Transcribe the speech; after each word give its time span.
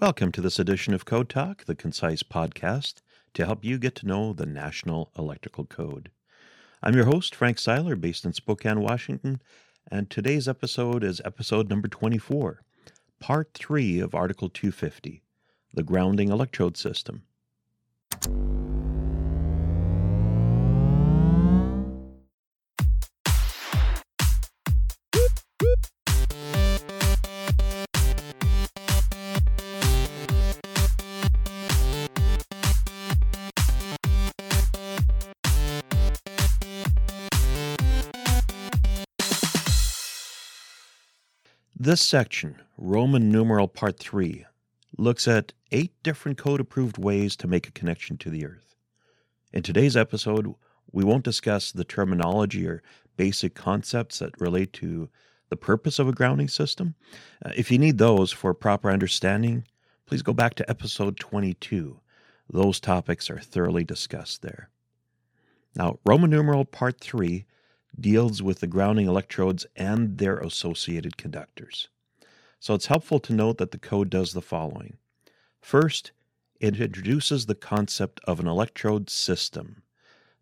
Welcome 0.00 0.32
to 0.32 0.40
this 0.40 0.58
edition 0.58 0.92
of 0.92 1.04
Code 1.04 1.28
Talk, 1.28 1.66
the 1.66 1.76
concise 1.76 2.24
podcast 2.24 2.94
to 3.32 3.46
help 3.46 3.64
you 3.64 3.78
get 3.78 3.94
to 3.94 4.08
know 4.08 4.32
the 4.32 4.44
National 4.44 5.12
Electrical 5.16 5.66
Code. 5.66 6.10
I'm 6.82 6.96
your 6.96 7.04
host, 7.04 7.32
Frank 7.32 7.60
Seiler, 7.60 7.94
based 7.94 8.24
in 8.24 8.32
Spokane, 8.32 8.80
Washington, 8.80 9.40
and 9.88 10.10
today's 10.10 10.48
episode 10.48 11.04
is 11.04 11.22
episode 11.24 11.70
number 11.70 11.86
24, 11.86 12.62
part 13.20 13.50
3 13.54 14.00
of 14.00 14.16
Article 14.16 14.48
250, 14.48 15.22
the 15.72 15.84
Grounding 15.84 16.30
Electrode 16.30 16.76
System. 16.76 17.22
This 41.84 42.00
section, 42.00 42.62
Roman 42.78 43.30
numeral 43.30 43.68
part 43.68 43.98
3, 43.98 44.46
looks 44.96 45.28
at 45.28 45.52
eight 45.70 45.92
different 46.02 46.38
code 46.38 46.58
approved 46.58 46.96
ways 46.96 47.36
to 47.36 47.46
make 47.46 47.68
a 47.68 47.72
connection 47.72 48.16
to 48.16 48.30
the 48.30 48.46
Earth. 48.46 48.74
In 49.52 49.62
today's 49.62 49.94
episode, 49.94 50.54
we 50.92 51.04
won't 51.04 51.26
discuss 51.26 51.72
the 51.72 51.84
terminology 51.84 52.66
or 52.66 52.82
basic 53.18 53.54
concepts 53.54 54.20
that 54.20 54.40
relate 54.40 54.72
to 54.72 55.10
the 55.50 55.58
purpose 55.58 55.98
of 55.98 56.08
a 56.08 56.14
grounding 56.14 56.48
system. 56.48 56.94
Uh, 57.44 57.50
if 57.54 57.70
you 57.70 57.76
need 57.76 57.98
those 57.98 58.32
for 58.32 58.54
proper 58.54 58.90
understanding, 58.90 59.66
please 60.06 60.22
go 60.22 60.32
back 60.32 60.54
to 60.54 60.70
episode 60.70 61.18
22. 61.18 62.00
Those 62.48 62.80
topics 62.80 63.28
are 63.28 63.40
thoroughly 63.40 63.84
discussed 63.84 64.40
there. 64.40 64.70
Now, 65.76 65.98
Roman 66.06 66.30
numeral 66.30 66.64
part 66.64 66.98
3 67.00 67.44
deals 68.00 68.42
with 68.42 68.60
the 68.60 68.66
grounding 68.66 69.06
electrodes 69.06 69.66
and 69.76 70.18
their 70.18 70.38
associated 70.38 71.16
conductors. 71.16 71.88
So 72.60 72.74
it's 72.74 72.86
helpful 72.86 73.20
to 73.20 73.32
note 73.32 73.58
that 73.58 73.70
the 73.70 73.78
code 73.78 74.10
does 74.10 74.32
the 74.32 74.42
following. 74.42 74.96
First, 75.60 76.12
it 76.60 76.80
introduces 76.80 77.46
the 77.46 77.54
concept 77.54 78.20
of 78.24 78.40
an 78.40 78.46
electrode 78.46 79.10
system. 79.10 79.82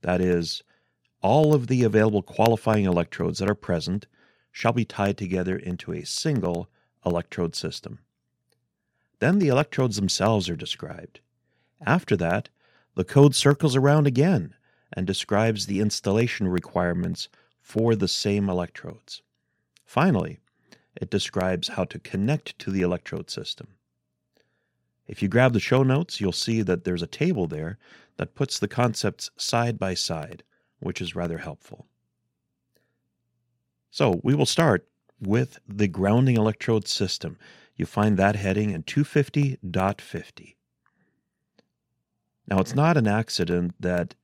That 0.02 0.20
is, 0.20 0.62
all 1.20 1.54
of 1.54 1.66
the 1.66 1.84
available 1.84 2.22
qualifying 2.22 2.84
electrodes 2.84 3.38
that 3.38 3.50
are 3.50 3.54
present 3.54 4.06
shall 4.50 4.72
be 4.72 4.84
tied 4.84 5.16
together 5.16 5.56
into 5.56 5.92
a 5.92 6.04
single 6.04 6.68
electrode 7.04 7.54
system. 7.54 8.00
Then 9.18 9.38
the 9.38 9.48
electrodes 9.48 9.96
themselves 9.96 10.48
are 10.48 10.56
described. 10.56 11.20
After 11.84 12.16
that, 12.16 12.48
the 12.94 13.04
code 13.04 13.34
circles 13.34 13.76
around 13.76 14.06
again 14.06 14.54
and 14.92 15.06
describes 15.06 15.66
the 15.66 15.80
installation 15.80 16.48
requirements 16.48 17.28
for 17.62 17.94
the 17.94 18.08
same 18.08 18.50
electrodes. 18.50 19.22
Finally, 19.86 20.40
it 21.00 21.08
describes 21.10 21.68
how 21.68 21.84
to 21.84 21.98
connect 21.98 22.58
to 22.58 22.70
the 22.70 22.82
electrode 22.82 23.30
system. 23.30 23.68
If 25.06 25.22
you 25.22 25.28
grab 25.28 25.52
the 25.52 25.60
show 25.60 25.82
notes, 25.82 26.20
you'll 26.20 26.32
see 26.32 26.62
that 26.62 26.84
there's 26.84 27.02
a 27.02 27.06
table 27.06 27.46
there 27.46 27.78
that 28.16 28.34
puts 28.34 28.58
the 28.58 28.68
concepts 28.68 29.30
side 29.36 29.78
by 29.78 29.94
side, 29.94 30.42
which 30.80 31.00
is 31.00 31.16
rather 31.16 31.38
helpful. 31.38 31.86
So 33.90 34.20
we 34.22 34.34
will 34.34 34.46
start 34.46 34.86
with 35.20 35.58
the 35.68 35.88
grounding 35.88 36.36
electrode 36.36 36.88
system. 36.88 37.38
You 37.76 37.86
find 37.86 38.16
that 38.16 38.36
heading 38.36 38.70
in 38.70 38.82
250.50. 38.82 40.56
Now, 42.48 42.58
it's 42.58 42.74
not 42.74 42.96
an 42.96 43.06
accident 43.06 43.74
that 43.80 44.14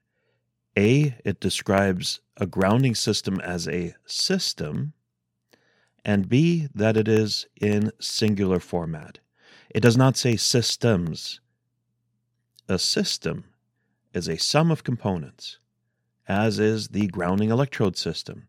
A, 0.77 1.17
it 1.25 1.41
describes 1.41 2.21
a 2.37 2.47
grounding 2.47 2.95
system 2.95 3.41
as 3.41 3.67
a 3.67 3.95
system, 4.07 4.93
and 6.05 6.29
B, 6.29 6.69
that 6.75 6.97
it 6.97 7.09
is 7.09 7.47
in 7.61 7.91
singular 8.01 8.61
format. 8.61 9.19
It 9.71 9.81
does 9.81 9.97
not 9.97 10.17
say 10.17 10.37
systems. 10.37 11.41
A 12.69 12.79
system 12.79 13.45
is 14.15 14.29
a 14.29 14.39
sum 14.39 14.71
of 14.71 14.85
components, 14.85 15.59
as 16.27 16.59
is 16.59 16.89
the 16.89 17.07
grounding 17.09 17.51
electrode 17.51 17.97
system, 17.97 18.49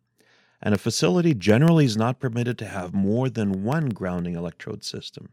and 0.61 0.73
a 0.73 0.77
facility 0.77 1.33
generally 1.33 1.85
is 1.85 1.97
not 1.97 2.19
permitted 2.19 2.57
to 2.59 2.67
have 2.67 2.93
more 2.93 3.29
than 3.29 3.63
one 3.63 3.89
grounding 3.89 4.35
electrode 4.35 4.83
system. 4.83 5.29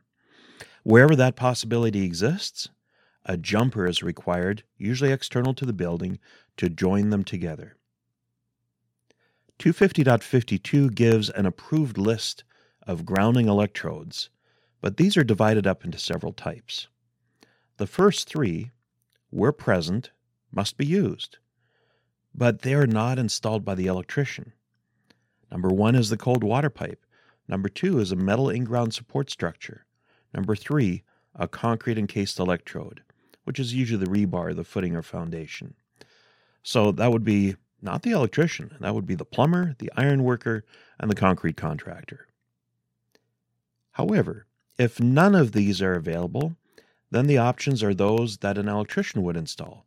Wherever 0.82 1.16
that 1.16 1.36
possibility 1.36 2.04
exists, 2.04 2.68
a 3.26 3.36
jumper 3.36 3.86
is 3.86 4.02
required, 4.02 4.62
usually 4.78 5.10
external 5.12 5.52
to 5.54 5.66
the 5.66 5.72
building, 5.72 6.18
to 6.56 6.70
join 6.70 7.10
them 7.10 7.24
together. 7.24 7.76
250.52 9.58 10.94
gives 10.94 11.28
an 11.30 11.44
approved 11.44 11.98
list 11.98 12.44
of 12.86 13.04
grounding 13.04 13.48
electrodes, 13.48 14.30
but 14.80 14.96
these 14.96 15.16
are 15.16 15.24
divided 15.24 15.66
up 15.66 15.84
into 15.84 15.98
several 15.98 16.32
types. 16.32 16.88
The 17.78 17.86
first 17.86 18.28
three, 18.28 18.70
where 19.30 19.52
present, 19.52 20.12
must 20.52 20.76
be 20.76 20.86
used, 20.86 21.38
but 22.34 22.62
they 22.62 22.74
are 22.74 22.86
not 22.86 23.18
installed 23.18 23.64
by 23.64 23.74
the 23.74 23.86
electrician. 23.86 24.52
Number 25.50 25.68
one 25.68 25.96
is 25.96 26.10
the 26.10 26.16
cold 26.16 26.44
water 26.44 26.70
pipe. 26.70 27.04
Number 27.48 27.68
two 27.68 27.98
is 27.98 28.12
a 28.12 28.16
metal 28.16 28.50
in 28.50 28.64
ground 28.64 28.94
support 28.94 29.30
structure. 29.30 29.86
Number 30.32 30.54
three, 30.54 31.02
a 31.34 31.48
concrete 31.48 31.98
encased 31.98 32.38
electrode, 32.38 33.02
which 33.46 33.60
is 33.60 33.72
usually 33.72 34.04
the 34.04 34.10
rebar, 34.10 34.54
the 34.54 34.64
footing, 34.64 34.96
or 34.96 35.02
foundation. 35.02 35.74
So 36.64 36.90
that 36.90 37.12
would 37.12 37.22
be 37.22 37.54
not 37.80 38.02
the 38.02 38.10
electrician. 38.10 38.76
That 38.80 38.92
would 38.92 39.06
be 39.06 39.14
the 39.14 39.24
plumber, 39.24 39.76
the 39.78 39.92
iron 39.96 40.24
worker, 40.24 40.64
and 40.98 41.08
the 41.08 41.14
concrete 41.14 41.56
contractor. 41.56 42.26
However, 43.92 44.46
if 44.76 44.98
none 44.98 45.36
of 45.36 45.52
these 45.52 45.80
are 45.80 45.94
available, 45.94 46.56
then 47.10 47.28
the 47.28 47.38
options 47.38 47.84
are 47.84 47.94
those 47.94 48.38
that 48.38 48.58
an 48.58 48.68
electrician 48.68 49.22
would 49.22 49.36
install 49.36 49.86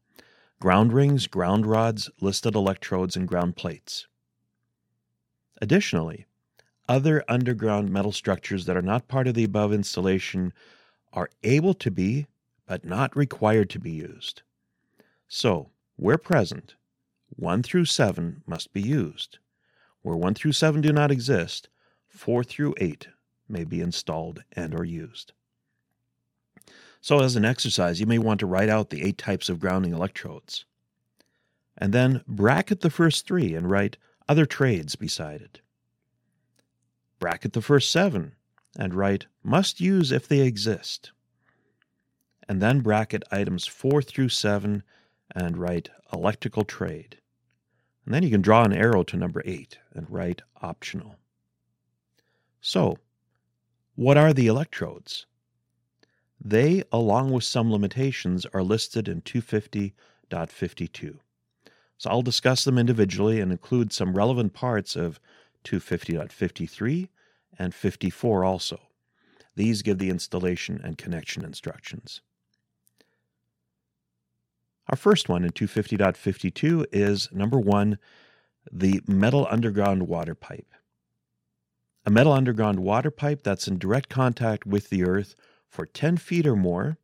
ground 0.62 0.94
rings, 0.94 1.28
ground 1.28 1.66
rods, 1.66 2.10
listed 2.22 2.56
electrodes, 2.56 3.16
and 3.16 3.28
ground 3.28 3.56
plates. 3.56 4.08
Additionally, 5.62 6.26
other 6.88 7.24
underground 7.28 7.90
metal 7.90 8.12
structures 8.12 8.66
that 8.66 8.78
are 8.78 8.82
not 8.82 9.08
part 9.08 9.28
of 9.28 9.36
the 9.36 9.44
above 9.44 9.72
installation 9.72 10.54
are 11.14 11.30
able 11.44 11.74
to 11.74 11.92
be, 11.92 12.26
but 12.70 12.86
not 12.86 13.18
required 13.18 13.68
to 13.68 13.80
be 13.80 13.90
used. 13.90 14.44
So, 15.28 15.72
where 15.96 16.20
present, 16.20 16.76
1 17.36 17.64
through 17.64 17.86
7 17.86 18.44
must 18.46 18.72
be 18.74 18.82
used. 18.82 19.40
Where 20.04 20.16
1 20.16 20.36
through 20.36 20.52
7 20.52 20.80
do 20.80 20.94
not 20.94 21.10
exist, 21.10 21.68
4 22.10 22.44
through 22.44 22.76
8 22.78 23.08
may 23.48 23.64
be 23.64 23.82
installed 23.82 24.44
and 24.52 24.76
or 24.76 24.86
used. 24.86 25.34
So 27.02 27.22
as 27.22 27.36
an 27.36 27.44
exercise, 27.44 28.00
you 28.00 28.06
may 28.06 28.20
want 28.20 28.40
to 28.42 28.46
write 28.46 28.70
out 28.70 28.92
the 28.92 29.02
eight 29.02 29.18
types 29.18 29.50
of 29.50 29.60
grounding 29.60 29.94
electrodes. 29.94 30.66
And 31.76 31.92
then 31.92 32.24
bracket 32.28 32.82
the 32.82 32.92
first 32.92 33.26
three 33.26 33.56
and 33.56 33.68
write 33.68 33.98
other 34.28 34.46
trades 34.46 34.96
beside 34.96 35.42
it. 35.42 35.62
Bracket 37.18 37.54
the 37.54 37.64
first 37.64 37.92
seven 37.92 38.36
and 38.78 38.94
write 38.94 39.26
must 39.44 39.82
use 39.82 40.12
if 40.12 40.28
they 40.28 40.42
exist. 40.42 41.14
And 42.50 42.62
then 42.64 42.80
bracket 42.80 43.24
items 43.32 43.68
4 43.68 44.02
through 44.02 44.30
7 44.30 44.82
and 45.36 45.58
write 45.58 45.90
electrical 46.12 46.64
trade. 46.64 47.20
And 48.06 48.14
then 48.14 48.24
you 48.24 48.32
can 48.32 48.42
draw 48.42 48.64
an 48.64 48.74
arrow 48.74 49.04
to 49.04 49.16
number 49.16 49.44
8 49.46 49.78
and 49.94 50.10
write 50.10 50.42
optional. 50.60 51.18
So, 52.60 52.98
what 53.94 54.18
are 54.18 54.34
the 54.34 54.48
electrodes? 54.48 55.28
They, 56.42 56.82
along 56.92 57.30
with 57.30 57.44
some 57.44 57.72
limitations, 57.72 58.48
are 58.48 58.64
listed 58.64 59.08
in 59.08 59.22
250.52. 59.22 61.20
So 62.00 62.10
I'll 62.10 62.24
discuss 62.24 62.64
them 62.64 62.80
individually 62.80 63.40
and 63.42 63.52
include 63.52 63.94
some 63.94 64.18
relevant 64.18 64.54
parts 64.54 64.96
of 64.96 65.20
250.53 65.66 67.10
and 67.60 67.76
54 67.76 68.44
also. 68.44 68.80
These 69.56 69.84
give 69.84 70.00
the 70.00 70.10
installation 70.10 70.82
and 70.84 70.98
connection 70.98 71.46
instructions. 71.46 72.22
Our 74.90 74.98
first 74.98 75.30
one 75.30 75.44
in 75.44 75.52
250.52 75.52 76.86
is 76.92 77.30
number 77.32 77.60
one, 77.60 78.00
the 78.72 79.02
metal 79.08 79.48
underground 79.50 80.08
water 80.08 80.34
pipe. 80.34 80.74
A 82.08 82.10
metal 82.10 82.34
underground 82.34 82.80
water 82.80 83.12
pipe 83.12 83.44
that's 83.44 83.68
in 83.68 83.78
direct 83.78 84.10
contact 84.10 84.66
with 84.66 84.90
the 84.90 85.04
earth 85.04 85.36
for 85.68 85.86
10 85.86 86.18
feet 86.18 86.48
or 86.48 86.56
more, 86.56 86.98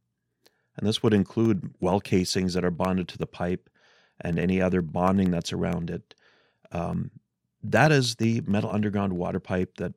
and 0.75 0.87
this 0.87 1.03
would 1.03 1.13
include 1.13 1.75
well 1.79 1.99
casings 1.99 2.55
that 2.55 2.65
are 2.65 2.71
bonded 2.71 3.07
to 3.09 3.19
the 3.19 3.27
pipe 3.27 3.69
and 4.19 4.39
any 4.39 4.59
other 4.59 4.81
bonding 4.81 5.29
that's 5.29 5.53
around 5.53 5.91
it. 5.91 6.15
Um, 6.71 7.11
that 7.63 7.91
is 7.91 8.15
the 8.15 8.41
metal 8.47 8.71
underground 8.71 9.13
water 9.13 9.39
pipe 9.39 9.77
that 9.77 9.93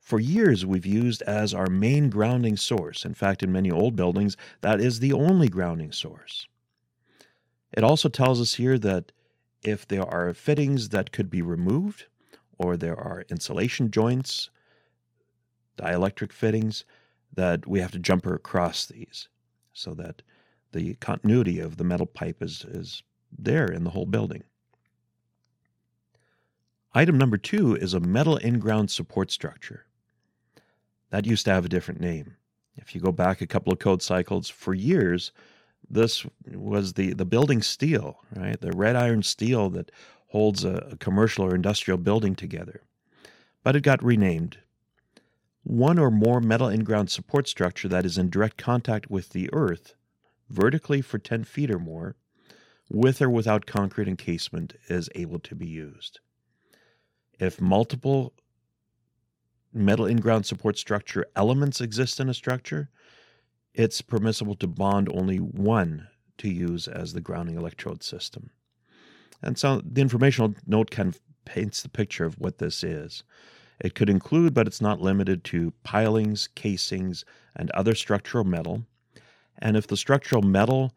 for 0.00 0.18
years 0.18 0.66
we've 0.66 0.86
used 0.86 1.22
as 1.22 1.54
our 1.54 1.68
main 1.68 2.10
grounding 2.10 2.56
source. 2.56 3.04
In 3.04 3.14
fact, 3.14 3.44
in 3.44 3.52
many 3.52 3.70
old 3.70 3.94
buildings, 3.94 4.36
that 4.62 4.80
is 4.80 4.98
the 4.98 5.12
only 5.12 5.48
grounding 5.48 5.92
source. 5.92 6.48
It 7.72 7.84
also 7.84 8.08
tells 8.08 8.40
us 8.40 8.54
here 8.54 8.78
that 8.78 9.12
if 9.62 9.86
there 9.86 10.06
are 10.06 10.32
fittings 10.34 10.90
that 10.90 11.12
could 11.12 11.30
be 11.30 11.42
removed, 11.42 12.06
or 12.58 12.76
there 12.76 12.98
are 12.98 13.24
insulation 13.28 13.90
joints, 13.90 14.50
dielectric 15.76 16.32
fittings, 16.32 16.84
that 17.34 17.66
we 17.66 17.80
have 17.80 17.92
to 17.92 17.98
jumper 17.98 18.34
across 18.34 18.86
these 18.86 19.28
so 19.72 19.94
that 19.94 20.22
the 20.72 20.94
continuity 20.94 21.60
of 21.60 21.76
the 21.76 21.84
metal 21.84 22.06
pipe 22.06 22.42
is, 22.42 22.64
is 22.68 23.02
there 23.36 23.66
in 23.66 23.84
the 23.84 23.90
whole 23.90 24.06
building. 24.06 24.42
Item 26.94 27.18
number 27.18 27.36
two 27.36 27.76
is 27.76 27.94
a 27.94 28.00
metal 28.00 28.36
in 28.36 28.58
ground 28.58 28.90
support 28.90 29.30
structure. 29.30 29.84
That 31.10 31.26
used 31.26 31.44
to 31.44 31.52
have 31.52 31.64
a 31.64 31.68
different 31.68 32.00
name. 32.00 32.36
If 32.76 32.94
you 32.94 33.00
go 33.00 33.12
back 33.12 33.40
a 33.40 33.46
couple 33.46 33.72
of 33.72 33.78
code 33.78 34.02
cycles, 34.02 34.48
for 34.48 34.74
years, 34.74 35.32
this 35.90 36.26
was 36.52 36.94
the, 36.94 37.12
the 37.14 37.24
building 37.24 37.62
steel, 37.62 38.18
right? 38.34 38.60
The 38.60 38.72
red 38.72 38.96
iron 38.96 39.22
steel 39.22 39.70
that 39.70 39.90
holds 40.28 40.64
a, 40.64 40.88
a 40.92 40.96
commercial 40.96 41.44
or 41.44 41.54
industrial 41.54 41.98
building 41.98 42.34
together. 42.34 42.82
But 43.62 43.76
it 43.76 43.82
got 43.82 44.02
renamed. 44.04 44.58
One 45.62 45.98
or 45.98 46.10
more 46.10 46.40
metal 46.40 46.68
in 46.68 46.84
ground 46.84 47.10
support 47.10 47.48
structure 47.48 47.88
that 47.88 48.04
is 48.04 48.18
in 48.18 48.30
direct 48.30 48.56
contact 48.56 49.10
with 49.10 49.30
the 49.30 49.50
earth, 49.52 49.94
vertically 50.48 51.00
for 51.00 51.18
10 51.18 51.44
feet 51.44 51.70
or 51.70 51.78
more, 51.78 52.16
with 52.90 53.20
or 53.20 53.28
without 53.28 53.66
concrete 53.66 54.08
encasement, 54.08 54.74
is 54.88 55.10
able 55.14 55.38
to 55.40 55.54
be 55.54 55.66
used. 55.66 56.20
If 57.38 57.60
multiple 57.60 58.32
metal 59.72 60.06
in 60.06 60.18
ground 60.18 60.46
support 60.46 60.78
structure 60.78 61.26
elements 61.36 61.80
exist 61.80 62.18
in 62.20 62.28
a 62.28 62.34
structure, 62.34 62.90
it's 63.78 64.02
permissible 64.02 64.56
to 64.56 64.66
bond 64.66 65.08
only 65.14 65.36
one 65.36 66.08
to 66.36 66.48
use 66.48 66.88
as 66.88 67.12
the 67.12 67.20
grounding 67.20 67.56
electrode 67.56 68.02
system. 68.02 68.50
And 69.40 69.56
so 69.56 69.80
the 69.84 70.00
informational 70.00 70.56
note 70.66 70.90
kind 70.90 71.08
of 71.08 71.20
paints 71.44 71.80
the 71.80 71.88
picture 71.88 72.24
of 72.24 72.34
what 72.40 72.58
this 72.58 72.82
is. 72.82 73.22
It 73.80 73.94
could 73.94 74.10
include, 74.10 74.52
but 74.52 74.66
it's 74.66 74.80
not 74.80 75.00
limited 75.00 75.44
to, 75.44 75.72
pilings, 75.84 76.48
casings, 76.56 77.24
and 77.54 77.70
other 77.70 77.94
structural 77.94 78.42
metal. 78.42 78.82
And 79.60 79.76
if 79.76 79.86
the 79.86 79.96
structural 79.96 80.42
metal 80.42 80.92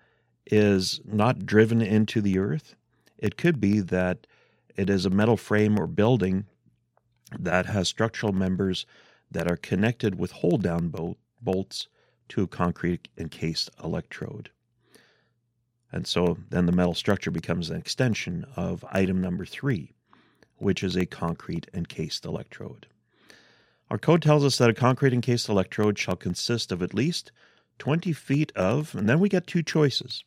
is 0.48 1.02
not 1.06 1.46
driven 1.46 1.84
into 1.84 2.20
the 2.20 2.40
earth, 2.40 2.76
it 3.20 3.38
could 3.38 3.62
be 3.62 3.80
that 3.82 4.26
it 4.76 4.90
is 4.90 5.06
a 5.06 5.12
metal 5.12 5.38
frame 5.38 5.80
or 5.80 5.86
building 5.86 6.46
that 7.40 7.68
has 7.68 7.88
structural 7.88 8.34
members 8.34 8.88
that 9.30 9.50
are 9.50 9.58
connected 9.58 10.18
with 10.18 10.32
hold 10.32 10.64
down 10.64 10.88
bolt, 10.88 11.20
bolts 11.40 11.88
to 12.32 12.44
a 12.44 12.48
concrete 12.48 13.10
encased 13.18 13.70
electrode. 13.84 14.50
And 15.92 16.08
so 16.08 16.38
then 16.50 16.66
the 16.66 16.72
metal 16.72 16.94
structure 16.94 17.30
becomes 17.30 17.70
an 17.70 17.76
extension 17.76 18.46
of 18.56 18.86
item 18.90 19.20
number 19.20 19.46
three, 19.46 19.92
which 20.56 20.82
is 20.82 20.96
a 20.96 21.06
concrete 21.06 21.68
encased 21.74 22.24
electrode. 22.24 22.88
Our 23.90 23.98
code 23.98 24.22
tells 24.22 24.46
us 24.46 24.58
that 24.58 24.70
a 24.70 24.74
concrete 24.74 25.12
encased 25.12 25.50
electrode 25.50 26.00
shall 26.00 26.16
consist 26.16 26.72
of 26.72 26.82
at 26.82 26.94
least 26.94 27.34
20 27.80 28.14
feet 28.14 28.54
of, 28.56 28.96
and 28.96 29.10
then 29.10 29.20
we 29.20 29.28
get 29.28 29.46
two 29.46 29.62
choices. 29.62 30.24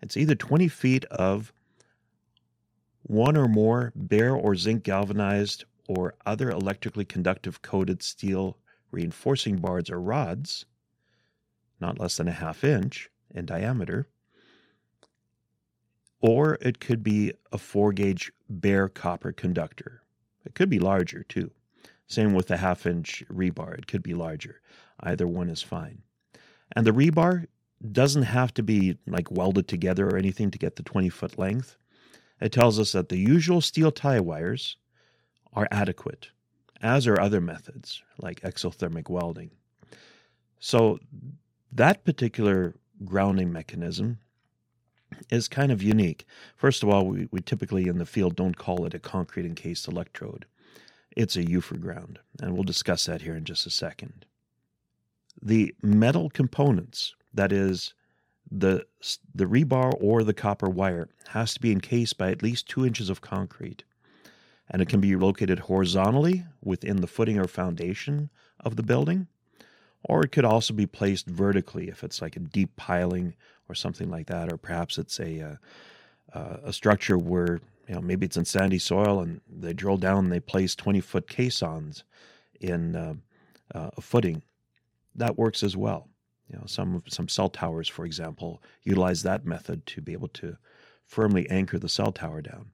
It's 0.00 0.16
either 0.16 0.36
20 0.36 0.68
feet 0.68 1.04
of 1.06 1.52
one 3.02 3.36
or 3.36 3.48
more 3.48 3.92
bare 3.96 4.36
or 4.36 4.54
zinc 4.54 4.84
galvanized 4.84 5.64
or 5.88 6.14
other 6.24 6.50
electrically 6.50 7.04
conductive 7.04 7.62
coated 7.62 8.04
steel 8.04 8.56
reinforcing 8.92 9.56
bars 9.56 9.90
or 9.90 10.00
rods, 10.00 10.66
not 11.80 11.98
less 11.98 12.16
than 12.16 12.28
a 12.28 12.32
half 12.32 12.64
inch 12.64 13.10
in 13.34 13.46
diameter, 13.46 14.08
or 16.20 16.58
it 16.60 16.80
could 16.80 17.02
be 17.02 17.32
a 17.52 17.58
4 17.58 17.92
gauge 17.92 18.32
bare 18.48 18.88
copper 18.88 19.32
conductor. 19.32 20.02
It 20.44 20.54
could 20.54 20.68
be 20.68 20.78
larger 20.78 21.22
too. 21.22 21.50
Same 22.06 22.34
with 22.34 22.48
the 22.48 22.56
half 22.56 22.86
inch 22.86 23.22
rebar, 23.32 23.78
it 23.78 23.86
could 23.86 24.02
be 24.02 24.14
larger. 24.14 24.60
Either 25.00 25.26
one 25.26 25.48
is 25.48 25.62
fine. 25.62 26.02
And 26.74 26.86
the 26.86 26.92
rebar 26.92 27.46
doesn't 27.92 28.24
have 28.24 28.52
to 28.54 28.62
be 28.62 28.98
like 29.06 29.30
welded 29.30 29.68
together 29.68 30.08
or 30.08 30.16
anything 30.16 30.50
to 30.50 30.58
get 30.58 30.76
the 30.76 30.82
20 30.82 31.08
foot 31.08 31.38
length. 31.38 31.76
It 32.40 32.52
tells 32.52 32.78
us 32.78 32.92
that 32.92 33.08
the 33.08 33.18
usual 33.18 33.60
steel 33.60 33.90
tie 33.90 34.20
wires 34.20 34.76
are 35.52 35.68
adequate, 35.70 36.30
as 36.82 37.06
are 37.06 37.20
other 37.20 37.40
methods 37.40 38.02
like 38.18 38.40
exothermic 38.40 39.08
welding. 39.08 39.50
So 40.58 40.98
that 41.72 42.04
particular 42.04 42.74
grounding 43.04 43.52
mechanism 43.52 44.18
is 45.28 45.48
kind 45.48 45.72
of 45.72 45.82
unique. 45.82 46.26
First 46.56 46.82
of 46.82 46.88
all, 46.88 47.06
we, 47.06 47.28
we 47.30 47.40
typically 47.40 47.86
in 47.86 47.98
the 47.98 48.06
field 48.06 48.36
don't 48.36 48.56
call 48.56 48.84
it 48.86 48.94
a 48.94 48.98
concrete 48.98 49.46
encased 49.46 49.88
electrode. 49.88 50.46
It's 51.16 51.36
a 51.36 51.44
Ufer 51.44 51.80
ground, 51.80 52.20
and 52.40 52.54
we'll 52.54 52.62
discuss 52.62 53.06
that 53.06 53.22
here 53.22 53.34
in 53.34 53.44
just 53.44 53.66
a 53.66 53.70
second. 53.70 54.24
The 55.42 55.74
metal 55.82 56.30
components, 56.30 57.14
that 57.34 57.52
is, 57.52 57.94
the, 58.50 58.86
the 59.34 59.46
rebar 59.46 59.92
or 60.00 60.22
the 60.22 60.34
copper 60.34 60.68
wire, 60.68 61.08
has 61.28 61.54
to 61.54 61.60
be 61.60 61.72
encased 61.72 62.18
by 62.18 62.30
at 62.30 62.42
least 62.42 62.68
two 62.68 62.86
inches 62.86 63.08
of 63.08 63.20
concrete, 63.20 63.84
and 64.68 64.80
it 64.80 64.88
can 64.88 65.00
be 65.00 65.16
located 65.16 65.58
horizontally 65.58 66.44
within 66.62 67.00
the 67.00 67.06
footing 67.06 67.38
or 67.38 67.48
foundation 67.48 68.30
of 68.60 68.76
the 68.76 68.82
building 68.82 69.26
or 70.04 70.22
it 70.24 70.32
could 70.32 70.44
also 70.44 70.74
be 70.74 70.86
placed 70.86 71.26
vertically 71.26 71.88
if 71.88 72.02
it's 72.02 72.22
like 72.22 72.36
a 72.36 72.40
deep 72.40 72.74
piling 72.76 73.34
or 73.68 73.74
something 73.74 74.10
like 74.10 74.26
that, 74.26 74.52
or 74.52 74.56
perhaps 74.56 74.98
it's 74.98 75.20
a 75.20 75.40
uh, 75.42 75.56
uh, 76.38 76.56
a 76.64 76.72
structure 76.72 77.18
where 77.18 77.60
you 77.88 77.94
know 77.94 78.00
maybe 78.00 78.26
it's 78.26 78.36
in 78.36 78.44
sandy 78.44 78.78
soil 78.78 79.20
and 79.20 79.40
they 79.48 79.72
drill 79.72 79.96
down 79.96 80.24
and 80.24 80.32
they 80.32 80.40
place 80.40 80.74
20 80.74 81.00
foot 81.00 81.28
caissons 81.28 82.04
in 82.60 82.96
uh, 82.96 83.14
uh, 83.74 83.90
a 83.96 84.00
footing. 84.00 84.42
That 85.14 85.38
works 85.38 85.62
as 85.62 85.76
well. 85.76 86.08
You 86.50 86.58
know, 86.58 86.64
some 86.66 87.02
some 87.08 87.28
cell 87.28 87.48
towers, 87.48 87.88
for 87.88 88.04
example, 88.04 88.62
utilize 88.82 89.22
that 89.22 89.46
method 89.46 89.86
to 89.86 90.00
be 90.00 90.12
able 90.12 90.28
to 90.28 90.56
firmly 91.04 91.48
anchor 91.50 91.78
the 91.78 91.88
cell 91.88 92.12
tower 92.12 92.40
down. 92.40 92.70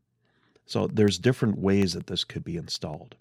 So 0.67 0.87
there's 0.87 1.19
different 1.19 1.59
ways 1.59 1.93
that 1.93 2.07
this 2.07 2.25
could 2.25 2.45
be 2.45 2.57
installed. 2.57 3.17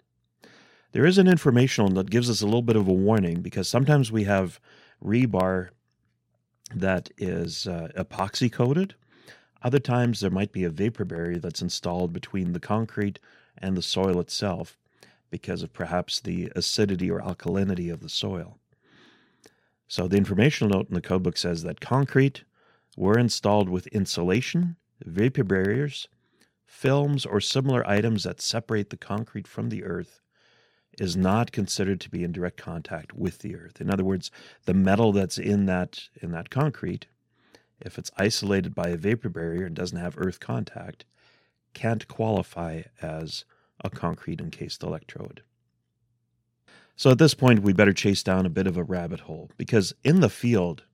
There 0.96 1.04
is 1.04 1.18
an 1.18 1.28
informational 1.28 1.90
note 1.90 2.04
that 2.04 2.10
gives 2.10 2.30
us 2.30 2.40
a 2.40 2.46
little 2.46 2.62
bit 2.62 2.74
of 2.74 2.88
a 2.88 2.92
warning 2.94 3.42
because 3.42 3.68
sometimes 3.68 4.10
we 4.10 4.24
have 4.24 4.58
rebar 5.04 5.68
that 6.74 7.10
is 7.18 7.66
uh, 7.66 7.88
epoxy 7.98 8.50
coated. 8.50 8.94
Other 9.60 9.78
times 9.78 10.20
there 10.20 10.30
might 10.30 10.52
be 10.52 10.64
a 10.64 10.70
vapor 10.70 11.04
barrier 11.04 11.38
that's 11.38 11.60
installed 11.60 12.14
between 12.14 12.54
the 12.54 12.60
concrete 12.60 13.18
and 13.58 13.76
the 13.76 13.82
soil 13.82 14.18
itself 14.20 14.78
because 15.28 15.62
of 15.62 15.74
perhaps 15.74 16.18
the 16.18 16.50
acidity 16.56 17.10
or 17.10 17.20
alkalinity 17.20 17.92
of 17.92 18.00
the 18.00 18.08
soil. 18.08 18.58
So 19.88 20.08
the 20.08 20.16
informational 20.16 20.78
note 20.78 20.88
in 20.88 20.94
the 20.94 21.02
codebook 21.02 21.36
says 21.36 21.62
that 21.62 21.82
concrete 21.82 22.44
were 22.96 23.18
installed 23.18 23.68
with 23.68 23.86
insulation, 23.88 24.76
vapor 25.04 25.44
barriers, 25.44 26.08
films, 26.64 27.26
or 27.26 27.42
similar 27.42 27.86
items 27.86 28.24
that 28.24 28.40
separate 28.40 28.88
the 28.88 28.96
concrete 28.96 29.46
from 29.46 29.68
the 29.68 29.84
earth 29.84 30.22
is 30.98 31.16
not 31.16 31.52
considered 31.52 32.00
to 32.00 32.10
be 32.10 32.24
in 32.24 32.32
direct 32.32 32.56
contact 32.56 33.12
with 33.12 33.40
the 33.40 33.54
earth. 33.54 33.80
In 33.80 33.90
other 33.90 34.04
words, 34.04 34.30
the 34.64 34.74
metal 34.74 35.12
that's 35.12 35.38
in 35.38 35.66
that 35.66 36.08
in 36.20 36.32
that 36.32 36.50
concrete, 36.50 37.06
if 37.80 37.98
it's 37.98 38.10
isolated 38.16 38.74
by 38.74 38.88
a 38.88 38.96
vapor 38.96 39.28
barrier 39.28 39.66
and 39.66 39.76
doesn't 39.76 39.98
have 39.98 40.16
earth 40.18 40.40
contact, 40.40 41.04
can't 41.74 42.08
qualify 42.08 42.82
as 43.02 43.44
a 43.84 43.90
concrete 43.90 44.40
encased 44.40 44.82
electrode. 44.82 45.42
So 46.96 47.10
at 47.10 47.18
this 47.18 47.34
point, 47.34 47.60
we 47.60 47.74
better 47.74 47.92
chase 47.92 48.22
down 48.22 48.46
a 48.46 48.50
bit 48.50 48.66
of 48.66 48.78
a 48.78 48.82
rabbit 48.82 49.20
hole 49.20 49.50
because 49.58 49.92
in 50.02 50.20
the 50.20 50.30
field, 50.30 50.84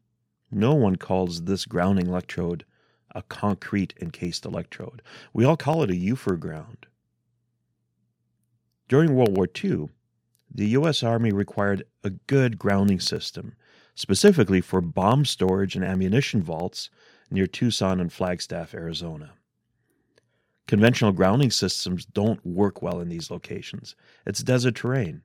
no 0.50 0.74
one 0.74 0.96
calls 0.96 1.44
this 1.44 1.64
grounding 1.64 2.08
electrode 2.08 2.64
a 3.14 3.22
concrete 3.22 3.94
encased 4.00 4.44
electrode. 4.44 5.00
We 5.32 5.44
all 5.44 5.56
call 5.56 5.82
it 5.82 5.90
a 5.90 5.94
Ufer 5.94 6.38
ground. 6.38 6.86
During 8.92 9.14
World 9.14 9.34
War 9.34 9.48
II, 9.64 9.88
the 10.54 10.66
U.S. 10.66 11.02
Army 11.02 11.32
required 11.32 11.84
a 12.04 12.10
good 12.10 12.58
grounding 12.58 13.00
system, 13.00 13.54
specifically 13.94 14.60
for 14.60 14.82
bomb 14.82 15.24
storage 15.24 15.74
and 15.74 15.82
ammunition 15.82 16.42
vaults 16.42 16.90
near 17.30 17.46
Tucson 17.46 18.00
and 18.00 18.12
Flagstaff, 18.12 18.74
Arizona. 18.74 19.32
Conventional 20.68 21.12
grounding 21.12 21.50
systems 21.50 22.04
don't 22.04 22.44
work 22.44 22.82
well 22.82 23.00
in 23.00 23.08
these 23.08 23.30
locations. 23.30 23.96
It's 24.26 24.42
desert 24.42 24.74
terrain. 24.74 25.22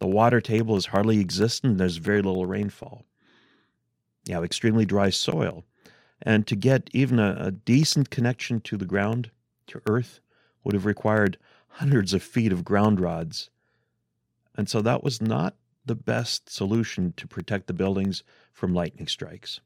The 0.00 0.08
water 0.08 0.40
table 0.40 0.74
is 0.74 0.86
hardly 0.86 1.20
existent 1.20 1.70
and 1.70 1.78
there's 1.78 1.98
very 1.98 2.22
little 2.22 2.46
rainfall. 2.46 3.04
You 4.26 4.34
have 4.34 4.42
extremely 4.42 4.84
dry 4.84 5.10
soil. 5.10 5.64
And 6.22 6.44
to 6.48 6.56
get 6.56 6.90
even 6.92 7.20
a, 7.20 7.36
a 7.38 7.50
decent 7.52 8.10
connection 8.10 8.60
to 8.62 8.76
the 8.76 8.84
ground, 8.84 9.30
to 9.68 9.80
earth, 9.86 10.18
would 10.64 10.74
have 10.74 10.86
required 10.86 11.38
hundreds 11.76 12.14
of 12.14 12.22
feet 12.22 12.52
of 12.52 12.64
ground 12.64 12.98
rods 13.00 13.50
And 14.56 14.68
so 14.68 14.80
that 14.82 15.04
was 15.04 15.20
not 15.20 15.56
the 15.84 15.94
best 15.94 16.48
solution 16.50 17.12
to 17.18 17.28
protect 17.28 17.66
the 17.66 17.74
buildings 17.74 18.24
from 18.52 18.74
lightning 18.74 19.06
strikes. 19.06 19.60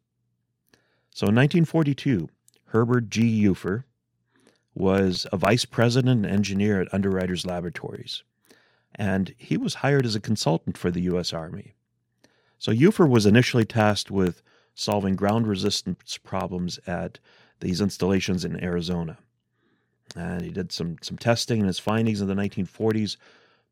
So 1.10 1.26
in 1.26 1.34
1942, 1.36 2.28
Herbert 2.66 3.08
G. 3.10 3.44
Ufer 3.44 3.84
was 4.74 5.26
a 5.32 5.36
vice 5.36 5.64
president 5.64 6.24
and 6.24 6.34
engineer 6.34 6.80
at 6.80 6.92
Underwriters 6.92 7.46
Laboratories, 7.46 8.24
and 8.94 9.34
he 9.38 9.56
was 9.56 9.74
hired 9.76 10.04
as 10.04 10.16
a 10.16 10.20
consultant 10.20 10.76
for 10.76 10.90
the 10.90 11.02
U.S. 11.02 11.32
Army. 11.32 11.74
So 12.58 12.72
Ufer 12.72 13.08
was 13.08 13.26
initially 13.26 13.64
tasked 13.64 14.10
with 14.10 14.42
solving 14.74 15.16
ground 15.16 15.46
resistance 15.46 16.18
problems 16.18 16.80
at 16.86 17.20
these 17.60 17.80
installations 17.80 18.44
in 18.44 18.62
Arizona. 18.62 19.18
And 20.16 20.42
he 20.42 20.50
did 20.50 20.72
some, 20.72 20.96
some 21.02 21.16
testing, 21.16 21.60
and 21.60 21.66
his 21.66 21.78
findings 21.78 22.20
in 22.20 22.28
the 22.28 22.34
1940s 22.34 23.16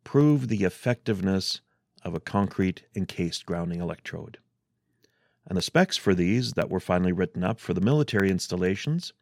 proved 0.05 0.49
the 0.49 0.65
effectiveness 0.65 1.61
of 2.05 2.15
a 2.15 2.21
concrete 2.21 2.85
encased 2.95 3.45
grounding 3.45 3.81
electrode. 3.81 4.39
And 5.47 5.57
the 5.57 5.63
specs 5.63 5.97
for 5.97 6.15
these 6.15 6.53
that 6.53 6.71
were 6.71 6.81
finally 6.81 7.13
written 7.13 7.43
up 7.43 7.59
for 7.59 7.75
the 7.75 7.81
military 7.81 8.31
installations 8.31 9.13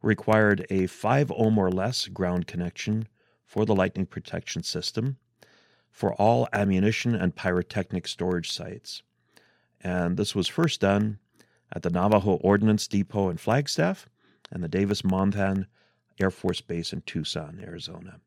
required 0.00 0.66
a 0.70 0.86
5 0.86 1.32
ohm 1.32 1.58
or 1.58 1.70
less 1.70 2.06
ground 2.08 2.46
connection 2.46 3.08
for 3.44 3.64
the 3.64 3.74
lightning 3.74 4.06
protection 4.06 4.62
system 4.62 5.16
for 5.90 6.12
all 6.14 6.48
ammunition 6.52 7.14
and 7.14 7.34
pyrotechnic 7.34 8.06
storage 8.06 8.50
sites. 8.50 9.02
And 9.80 10.16
this 10.16 10.34
was 10.34 10.48
first 10.48 10.80
done 10.80 11.18
at 11.72 11.82
the 11.82 11.90
Navajo 11.90 12.34
Ordnance 12.34 12.86
Depot 12.86 13.28
in 13.28 13.36
Flagstaff 13.36 14.08
and 14.50 14.62
the 14.62 14.68
Davis 14.68 15.02
Monthan 15.02 15.66
Air 16.20 16.30
Force 16.30 16.60
Base 16.60 16.92
in 16.92 17.02
Tucson, 17.02 17.60
Arizona. 17.62 18.20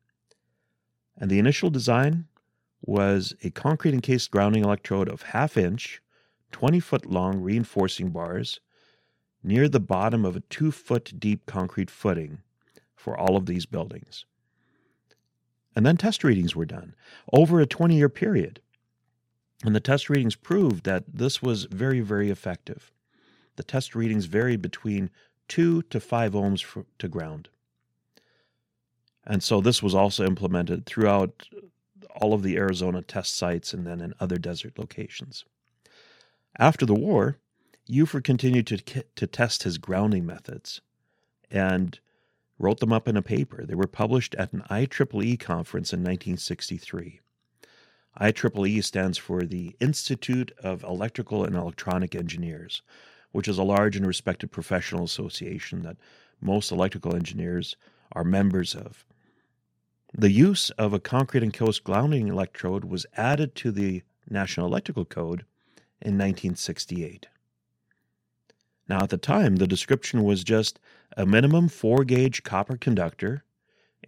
And 1.16 1.30
the 1.30 1.38
initial 1.38 1.70
design 1.70 2.26
was 2.82 3.34
a 3.42 3.50
concrete 3.50 3.94
encased 3.94 4.30
grounding 4.30 4.64
electrode 4.64 5.08
of 5.08 5.22
half 5.22 5.56
inch, 5.56 6.00
20 6.52 6.80
foot 6.80 7.06
long 7.06 7.40
reinforcing 7.40 8.10
bars 8.10 8.60
near 9.42 9.68
the 9.68 9.80
bottom 9.80 10.24
of 10.24 10.36
a 10.36 10.40
two 10.40 10.70
foot 10.70 11.12
deep 11.18 11.46
concrete 11.46 11.90
footing 11.90 12.38
for 12.94 13.16
all 13.16 13.36
of 13.36 13.46
these 13.46 13.66
buildings. 13.66 14.24
And 15.74 15.86
then 15.86 15.96
test 15.96 16.24
readings 16.24 16.56
were 16.56 16.66
done 16.66 16.94
over 17.32 17.60
a 17.60 17.66
20 17.66 17.96
year 17.96 18.08
period. 18.08 18.60
And 19.64 19.74
the 19.74 19.80
test 19.80 20.08
readings 20.08 20.36
proved 20.36 20.84
that 20.84 21.04
this 21.06 21.42
was 21.42 21.64
very, 21.64 22.00
very 22.00 22.30
effective. 22.30 22.92
The 23.56 23.62
test 23.62 23.94
readings 23.94 24.24
varied 24.24 24.62
between 24.62 25.10
2 25.48 25.82
to 25.82 26.00
5 26.00 26.32
ohms 26.32 26.64
for, 26.64 26.86
to 26.98 27.08
ground. 27.08 27.48
And 29.26 29.42
so 29.42 29.60
this 29.60 29.82
was 29.82 29.94
also 29.94 30.24
implemented 30.24 30.86
throughout 30.86 31.48
all 32.16 32.32
of 32.34 32.42
the 32.42 32.56
Arizona 32.56 33.02
test 33.02 33.36
sites 33.36 33.72
and 33.72 33.86
then 33.86 34.00
in 34.00 34.14
other 34.18 34.36
desert 34.36 34.78
locations. 34.78 35.44
After 36.58 36.84
the 36.84 36.94
war, 36.94 37.38
Ufer 37.88 38.22
continued 38.22 38.66
to, 38.68 38.78
to 38.78 39.26
test 39.26 39.62
his 39.62 39.78
grounding 39.78 40.26
methods 40.26 40.80
and 41.50 41.98
wrote 42.58 42.80
them 42.80 42.92
up 42.92 43.08
in 43.08 43.16
a 43.16 43.22
paper. 43.22 43.64
They 43.64 43.74
were 43.74 43.86
published 43.86 44.34
at 44.34 44.52
an 44.52 44.62
IEEE 44.70 45.40
conference 45.40 45.92
in 45.92 46.00
1963. 46.00 47.20
IEEE 48.20 48.84
stands 48.84 49.18
for 49.18 49.42
the 49.42 49.76
Institute 49.80 50.52
of 50.62 50.82
Electrical 50.82 51.44
and 51.44 51.56
Electronic 51.56 52.14
Engineers, 52.14 52.82
which 53.32 53.48
is 53.48 53.58
a 53.58 53.62
large 53.62 53.96
and 53.96 54.06
respected 54.06 54.50
professional 54.50 55.04
association 55.04 55.82
that 55.82 55.96
most 56.40 56.70
electrical 56.70 57.14
engineers 57.14 57.76
are 58.12 58.24
members 58.24 58.74
of. 58.74 59.04
The 60.12 60.30
use 60.30 60.70
of 60.70 60.92
a 60.92 61.00
concrete 61.00 61.42
and 61.42 61.54
encased 61.54 61.84
grounding 61.84 62.28
electrode 62.28 62.84
was 62.84 63.06
added 63.16 63.54
to 63.56 63.70
the 63.70 64.02
National 64.28 64.66
Electrical 64.66 65.04
Code 65.04 65.44
in 66.00 66.18
1968. 66.18 67.28
Now, 68.88 69.02
at 69.02 69.10
the 69.10 69.16
time, 69.16 69.56
the 69.56 69.68
description 69.68 70.24
was 70.24 70.42
just 70.42 70.80
a 71.16 71.24
minimum 71.24 71.68
4 71.68 72.04
gauge 72.04 72.42
copper 72.42 72.76
conductor 72.76 73.44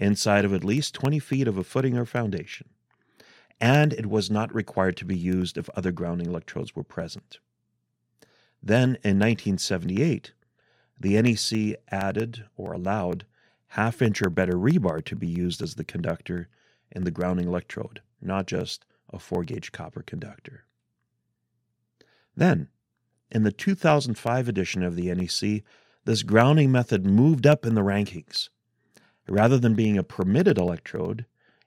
inside 0.01 0.45
of 0.45 0.53
at 0.53 0.65
least 0.65 0.95
20 0.95 1.21
feet 1.21 1.47
of 1.47 1.57
a 1.57 1.63
footing 1.63 1.97
or 1.97 2.05
foundation, 2.05 2.69
and 3.61 3.93
it 3.93 4.07
was 4.07 4.29
not 4.31 4.53
required 4.53 4.97
to 4.97 5.05
be 5.05 5.17
used 5.17 5.57
if 5.57 5.71
other 5.71 5.93
grounding 5.93 6.27
electrodes 6.27 6.75
were 6.75 6.83
present. 6.83 7.39
Then, 8.61 8.97
in 9.05 9.19
1978, 9.19 10.33
the 10.99 11.21
NEC 11.23 11.77
added 11.91 12.45
or 12.57 12.73
allowed 12.73 13.25
half 13.73 14.03
inch 14.03 14.21
or 14.21 14.29
better 14.29 14.53
rebar 14.53 15.03
to 15.03 15.17
be 15.17 15.27
used 15.27 15.63
as 15.63 15.77
the 15.77 15.85
conductor 15.85 16.47
in 16.91 17.05
the 17.05 17.11
grounding 17.11 17.49
electrode, 17.49 18.03
not 18.21 18.47
just 18.47 18.85
a 19.11 19.19
4 19.19 19.45
gauge 19.45 19.73
copper 19.73 20.03
conductor. 20.03 20.67
Then, 22.37 22.69
in 23.31 23.45
the 23.45 23.53
2005 23.53 24.47
edition 24.47 24.83
of 24.83 24.95
the 24.95 25.15
NEC, 25.15 25.63
this 26.05 26.23
grounding 26.23 26.71
method 26.71 27.07
moved 27.07 27.47
up 27.47 27.65
in 27.65 27.75
the 27.75 27.81
rankings. 27.81 28.51
Rather 29.27 29.57
than 29.57 29.75
being 29.75 29.97
a 29.97 30.03
permitted 30.03 30.59
electrode, 30.59 31.25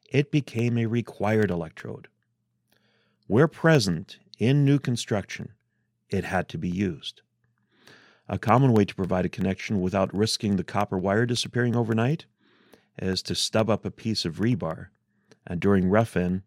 it 0.08 0.30
became 0.30 0.78
a 0.78 0.86
required 0.86 1.50
electrode. 1.50 2.08
Where 3.26 3.48
present 3.48 4.20
in 4.38 4.64
new 4.64 4.78
construction, 4.78 5.54
it 6.12 6.26
had 6.26 6.50
to 6.50 6.60
be 6.60 6.70
used. 6.70 7.24
A 8.28 8.40
common 8.40 8.74
way 8.74 8.86
to 8.86 8.96
provide 8.96 9.26
a 9.26 9.30
connection 9.30 9.82
without 9.82 10.16
risking 10.16 10.56
the 10.56 10.64
copper 10.64 10.98
wire 10.98 11.26
disappearing 11.26 11.76
overnight 11.76 12.26
is 13.00 13.22
to 13.24 13.36
stub 13.36 13.70
up 13.70 13.86
a 13.86 13.92
piece 13.92 14.26
of 14.26 14.38
rebar 14.38 14.88
and 15.46 15.60
during 15.60 15.90
rough 15.90 16.18
in, 16.18 16.44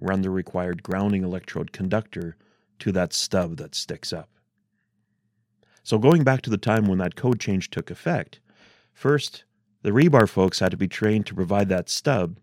run 0.00 0.22
the 0.22 0.30
required 0.30 0.82
grounding 0.82 1.22
electrode 1.22 1.72
conductor 1.72 2.36
to 2.80 2.90
that 2.92 3.12
stub 3.12 3.58
that 3.58 3.74
sticks 3.74 4.12
up. 4.12 4.28
So, 5.82 5.98
going 5.98 6.24
back 6.24 6.42
to 6.42 6.50
the 6.50 6.58
time 6.58 6.86
when 6.86 6.98
that 6.98 7.16
code 7.16 7.38
change 7.38 7.70
took 7.70 7.90
effect, 7.90 8.40
first, 8.92 9.44
the 9.82 9.90
rebar 9.90 10.28
folks 10.28 10.58
had 10.58 10.70
to 10.72 10.76
be 10.76 10.88
trained 10.88 11.26
to 11.26 11.34
provide 11.34 11.68
that 11.68 11.88
stub, 11.88 12.38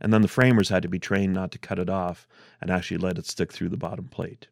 and 0.00 0.12
then 0.12 0.22
the 0.22 0.28
framers 0.28 0.68
had 0.68 0.82
to 0.82 0.88
be 0.88 0.98
trained 0.98 1.32
not 1.32 1.52
to 1.52 1.58
cut 1.58 1.78
it 1.78 1.88
off 1.88 2.26
and 2.60 2.70
actually 2.70 2.98
let 2.98 3.18
it 3.18 3.26
stick 3.26 3.52
through 3.52 3.70
the 3.70 3.76
bottom 3.76 4.08
plate. 4.08 4.48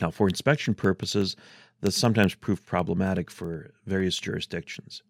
Now, 0.00 0.10
for 0.10 0.28
inspection 0.28 0.74
purposes, 0.74 1.34
this 1.80 1.96
sometimes 1.96 2.34
proved 2.34 2.66
problematic 2.66 3.30
for 3.30 3.74
various 3.86 4.18
jurisdictions. 4.18 5.02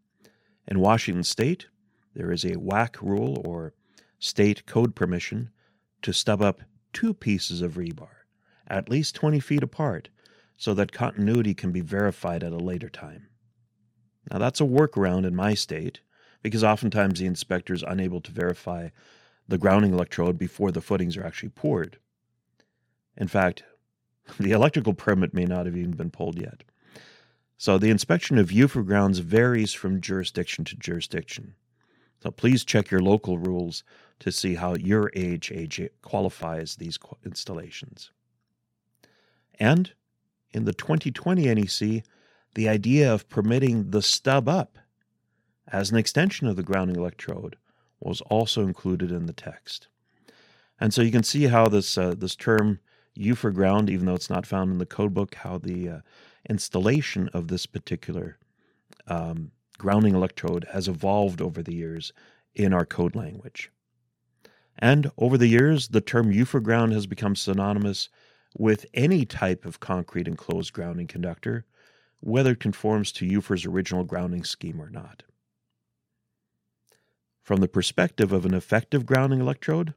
In 0.66 0.80
Washington 0.80 1.24
state, 1.24 1.66
there 2.14 2.30
is 2.30 2.44
a 2.44 2.56
WAC 2.56 3.00
rule 3.00 3.42
or 3.44 3.74
state 4.18 4.66
code 4.66 4.94
permission 4.94 5.50
to 6.02 6.12
stub 6.12 6.42
up 6.42 6.60
two 6.92 7.14
pieces 7.14 7.62
of 7.62 7.74
rebar, 7.74 8.24
at 8.66 8.88
least 8.88 9.14
20 9.14 9.40
feet 9.40 9.62
apart, 9.62 10.08
so 10.56 10.74
that 10.74 10.92
continuity 10.92 11.54
can 11.54 11.72
be 11.72 11.80
verified 11.80 12.42
at 12.42 12.52
a 12.52 12.58
later 12.58 12.88
time. 12.88 13.28
Now, 14.30 14.38
that's 14.38 14.60
a 14.60 14.64
workaround 14.64 15.26
in 15.26 15.34
my 15.34 15.54
state 15.54 16.00
because 16.42 16.62
oftentimes 16.62 17.18
the 17.18 17.26
inspector 17.26 17.72
is 17.72 17.82
unable 17.82 18.20
to 18.20 18.32
verify 18.32 18.88
the 19.46 19.58
grounding 19.58 19.94
electrode 19.94 20.38
before 20.38 20.70
the 20.70 20.80
footings 20.80 21.16
are 21.16 21.24
actually 21.24 21.48
poured. 21.48 21.98
In 23.16 23.28
fact, 23.28 23.64
the 24.40 24.52
electrical 24.52 24.94
permit 24.94 25.34
may 25.34 25.44
not 25.44 25.66
have 25.66 25.76
even 25.76 25.92
been 25.92 26.10
pulled 26.10 26.40
yet. 26.40 26.64
So 27.56 27.76
the 27.76 27.90
inspection 27.90 28.38
of 28.38 28.50
UFER 28.50 28.86
grounds 28.86 29.18
varies 29.18 29.72
from 29.72 30.00
jurisdiction 30.00 30.64
to 30.66 30.76
jurisdiction. 30.76 31.54
So 32.22 32.30
please 32.30 32.64
check 32.64 32.90
your 32.90 33.02
local 33.02 33.38
rules 33.38 33.84
to 34.20 34.32
see 34.32 34.54
how 34.54 34.74
your 34.74 35.10
AHJ 35.10 35.90
qualifies 36.02 36.76
these 36.76 36.98
installations. 37.24 38.10
And 39.58 39.92
in 40.52 40.64
the 40.64 40.72
2020 40.72 41.54
NEC, 41.54 42.04
the 42.54 42.68
idea 42.68 43.12
of 43.12 43.28
permitting 43.28 43.90
the 43.90 44.02
stub 44.02 44.48
up 44.48 44.78
as 45.70 45.90
an 45.90 45.96
extension 45.96 46.46
of 46.46 46.56
the 46.56 46.62
grounding 46.62 46.96
electrode 46.96 47.56
was 48.00 48.20
also 48.22 48.62
included 48.62 49.12
in 49.12 49.26
the 49.26 49.32
text. 49.32 49.88
And 50.80 50.94
so 50.94 51.02
you 51.02 51.10
can 51.10 51.24
see 51.24 51.44
how 51.44 51.68
this 51.68 51.98
uh, 51.98 52.14
this 52.16 52.36
term 52.36 52.78
Ufer 53.18 53.52
ground, 53.52 53.90
even 53.90 54.06
though 54.06 54.14
it's 54.14 54.30
not 54.30 54.46
found 54.46 54.70
in 54.70 54.78
the 54.78 54.86
code 54.86 55.12
book, 55.12 55.34
how 55.34 55.58
the 55.58 55.88
uh, 55.88 55.98
installation 56.48 57.28
of 57.32 57.48
this 57.48 57.66
particular 57.66 58.38
um, 59.06 59.50
grounding 59.76 60.14
electrode 60.14 60.66
has 60.72 60.88
evolved 60.88 61.40
over 61.40 61.62
the 61.62 61.74
years 61.74 62.12
in 62.54 62.72
our 62.72 62.86
code 62.86 63.16
language. 63.16 63.70
And 64.78 65.10
over 65.18 65.36
the 65.36 65.48
years, 65.48 65.88
the 65.88 66.00
term 66.00 66.32
Ufer 66.32 66.62
ground 66.62 66.92
has 66.92 67.06
become 67.06 67.34
synonymous 67.34 68.08
with 68.56 68.86
any 68.94 69.24
type 69.24 69.64
of 69.64 69.80
concrete 69.80 70.28
enclosed 70.28 70.72
grounding 70.72 71.06
conductor, 71.06 71.66
whether 72.20 72.52
it 72.52 72.60
conforms 72.60 73.12
to 73.12 73.26
UFER's 73.26 73.66
original 73.66 74.04
grounding 74.04 74.44
scheme 74.44 74.80
or 74.80 74.90
not. 74.90 75.24
From 77.42 77.60
the 77.60 77.68
perspective 77.68 78.32
of 78.32 78.44
an 78.44 78.54
effective 78.54 79.06
grounding 79.06 79.40
electrode, 79.40 79.94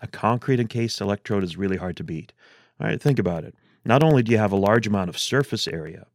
a 0.00 0.06
concrete 0.06 0.60
encased 0.60 1.00
electrode 1.00 1.44
is 1.44 1.56
really 1.56 1.76
hard 1.76 1.96
to 1.98 2.04
beat. 2.04 2.32
All 2.80 2.86
right, 2.86 3.00
think 3.00 3.18
about 3.18 3.44
it. 3.44 3.54
Not 3.84 4.02
only 4.02 4.22
do 4.22 4.32
you 4.32 4.38
have 4.38 4.52
a 4.52 4.56
large 4.56 4.86
amount 4.86 5.10
of 5.10 5.18
surface 5.18 5.66
area 5.66 6.06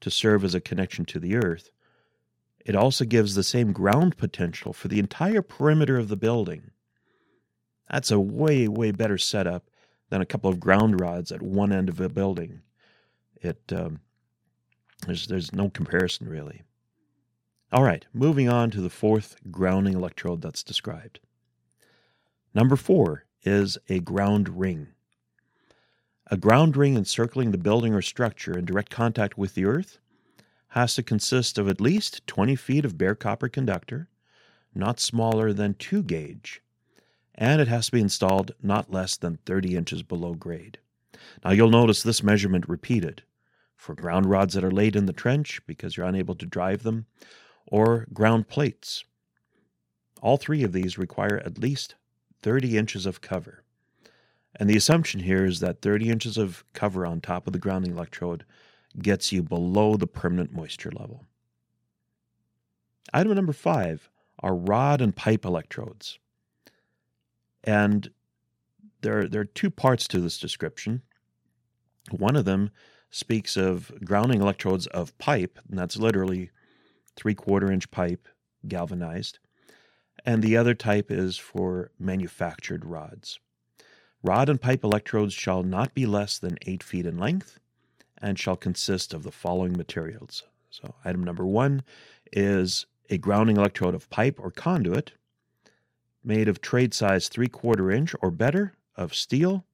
to 0.00 0.10
serve 0.10 0.44
as 0.44 0.54
a 0.54 0.60
connection 0.60 1.04
to 1.06 1.18
the 1.18 1.36
earth, 1.36 1.70
it 2.64 2.76
also 2.76 3.04
gives 3.04 3.34
the 3.34 3.42
same 3.42 3.72
ground 3.72 4.16
potential 4.16 4.72
for 4.72 4.88
the 4.88 4.98
entire 4.98 5.42
perimeter 5.42 5.98
of 5.98 6.08
the 6.08 6.16
building. 6.16 6.70
That's 7.90 8.10
a 8.10 8.20
way, 8.20 8.68
way 8.68 8.92
better 8.92 9.18
setup 9.18 9.68
than 10.10 10.20
a 10.20 10.26
couple 10.26 10.50
of 10.50 10.60
ground 10.60 11.00
rods 11.00 11.32
at 11.32 11.42
one 11.42 11.72
end 11.72 11.88
of 11.88 12.00
a 12.00 12.08
building. 12.08 12.60
It 13.40 13.60
um, 13.72 14.00
there's 15.06 15.26
there's 15.26 15.52
no 15.52 15.68
comparison 15.70 16.28
really. 16.28 16.62
All 17.72 17.82
right, 17.82 18.04
moving 18.12 18.48
on 18.48 18.70
to 18.72 18.80
the 18.80 18.90
fourth 18.90 19.36
grounding 19.50 19.94
electrode 19.94 20.42
that's 20.42 20.62
described. 20.62 21.20
Number 22.54 22.76
four 22.76 23.24
is 23.44 23.78
a 23.88 24.00
ground 24.00 24.60
ring. 24.60 24.88
A 26.30 26.36
ground 26.36 26.76
ring 26.76 26.96
encircling 26.96 27.50
the 27.50 27.58
building 27.58 27.94
or 27.94 28.02
structure 28.02 28.56
in 28.56 28.64
direct 28.64 28.90
contact 28.90 29.38
with 29.38 29.54
the 29.54 29.64
earth 29.64 29.98
has 30.68 30.94
to 30.94 31.02
consist 31.02 31.58
of 31.58 31.68
at 31.68 31.80
least 31.80 32.26
20 32.26 32.56
feet 32.56 32.84
of 32.84 32.96
bare 32.96 33.14
copper 33.14 33.48
conductor, 33.48 34.08
not 34.74 35.00
smaller 35.00 35.52
than 35.52 35.74
2 35.74 36.02
gauge, 36.02 36.62
and 37.34 37.60
it 37.60 37.68
has 37.68 37.86
to 37.86 37.92
be 37.92 38.00
installed 38.00 38.52
not 38.62 38.90
less 38.90 39.16
than 39.16 39.38
30 39.44 39.76
inches 39.76 40.02
below 40.02 40.34
grade. 40.34 40.78
Now 41.44 41.50
you'll 41.50 41.70
notice 41.70 42.02
this 42.02 42.22
measurement 42.22 42.68
repeated 42.68 43.22
for 43.76 43.94
ground 43.94 44.26
rods 44.26 44.54
that 44.54 44.64
are 44.64 44.70
laid 44.70 44.94
in 44.94 45.06
the 45.06 45.12
trench 45.12 45.60
because 45.66 45.96
you're 45.96 46.06
unable 46.06 46.34
to 46.36 46.46
drive 46.46 46.82
them, 46.82 47.06
or 47.66 48.06
ground 48.12 48.48
plates. 48.48 49.04
All 50.20 50.36
three 50.36 50.62
of 50.62 50.72
these 50.72 50.98
require 50.98 51.42
at 51.44 51.58
least 51.58 51.96
30 52.42 52.76
inches 52.76 53.06
of 53.06 53.20
cover. 53.20 53.62
And 54.56 54.68
the 54.68 54.76
assumption 54.76 55.20
here 55.20 55.44
is 55.44 55.60
that 55.60 55.80
30 55.80 56.10
inches 56.10 56.36
of 56.36 56.64
cover 56.74 57.06
on 57.06 57.20
top 57.20 57.46
of 57.46 57.52
the 57.52 57.58
grounding 57.58 57.92
electrode 57.92 58.44
gets 59.00 59.32
you 59.32 59.42
below 59.42 59.96
the 59.96 60.06
permanent 60.06 60.52
moisture 60.52 60.90
level. 60.90 61.24
Item 63.12 63.34
number 63.34 63.52
five 63.52 64.10
are 64.40 64.54
rod 64.54 65.00
and 65.00 65.16
pipe 65.16 65.44
electrodes. 65.44 66.18
And 67.64 68.10
there, 69.00 69.26
there 69.28 69.40
are 69.40 69.46
two 69.46 69.70
parts 69.70 70.06
to 70.08 70.20
this 70.20 70.38
description. 70.38 71.02
One 72.10 72.36
of 72.36 72.44
them 72.44 72.70
speaks 73.10 73.56
of 73.56 73.92
grounding 74.04 74.40
electrodes 74.40 74.86
of 74.88 75.16
pipe, 75.18 75.58
and 75.68 75.78
that's 75.78 75.96
literally 75.96 76.50
three 77.16 77.34
quarter 77.34 77.70
inch 77.70 77.90
pipe 77.90 78.26
galvanized. 78.66 79.38
And 80.24 80.42
the 80.42 80.56
other 80.56 80.74
type 80.74 81.10
is 81.10 81.36
for 81.36 81.90
manufactured 81.98 82.84
rods. 82.84 83.40
Rod 84.22 84.48
and 84.48 84.60
pipe 84.60 84.84
electrodes 84.84 85.34
shall 85.34 85.62
not 85.62 85.94
be 85.94 86.06
less 86.06 86.38
than 86.38 86.58
eight 86.66 86.82
feet 86.82 87.06
in 87.06 87.18
length 87.18 87.58
and 88.18 88.38
shall 88.38 88.56
consist 88.56 89.12
of 89.12 89.24
the 89.24 89.32
following 89.32 89.76
materials. 89.76 90.44
So, 90.70 90.94
item 91.04 91.24
number 91.24 91.44
one 91.44 91.82
is 92.32 92.86
a 93.10 93.18
grounding 93.18 93.56
electrode 93.56 93.94
of 93.94 94.08
pipe 94.10 94.38
or 94.38 94.50
conduit 94.50 95.12
made 96.24 96.48
of 96.48 96.60
trade 96.60 96.94
size 96.94 97.28
three 97.28 97.48
quarter 97.48 97.90
inch 97.90 98.14
or 98.22 98.30
better 98.30 98.74
of 98.96 99.14
steel, 99.14 99.64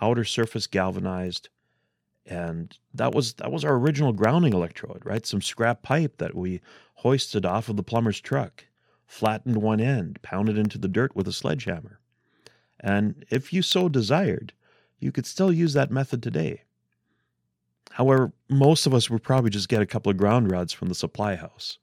outer 0.00 0.24
surface 0.24 0.66
galvanized, 0.66 1.48
and 2.24 2.76
that 2.94 3.14
was 3.14 3.34
that 3.34 3.52
was 3.52 3.64
our 3.64 3.74
original 3.74 4.12
grounding 4.12 4.52
electrode, 4.52 5.02
right? 5.04 5.26
Some 5.26 5.42
scrap 5.42 5.82
pipe 5.82 6.16
that 6.18 6.34
we 6.34 6.60
hoisted 6.94 7.44
off 7.44 7.68
of 7.68 7.76
the 7.76 7.82
plumber's 7.82 8.20
truck, 8.20 8.64
flattened 9.06 9.56
one 9.56 9.80
end, 9.80 10.20
pounded 10.22 10.58
into 10.58 10.78
the 10.78 10.88
dirt 10.88 11.14
with 11.14 11.28
a 11.28 11.32
sledgehammer. 11.32 12.00
And 12.80 13.24
if 13.30 13.52
you 13.52 13.62
so 13.62 13.88
desired, 13.88 14.52
you 14.98 15.12
could 15.12 15.26
still 15.26 15.52
use 15.52 15.72
that 15.72 15.90
method 15.90 16.22
today. 16.22 16.62
However, 17.92 18.32
most 18.48 18.86
of 18.86 18.92
us 18.92 19.08
would 19.08 19.22
probably 19.22 19.50
just 19.50 19.68
get 19.68 19.80
a 19.80 19.86
couple 19.86 20.10
of 20.10 20.18
ground 20.18 20.50
rods 20.50 20.72
from 20.72 20.88
the 20.88 20.94
supply 20.94 21.36
house. 21.36 21.78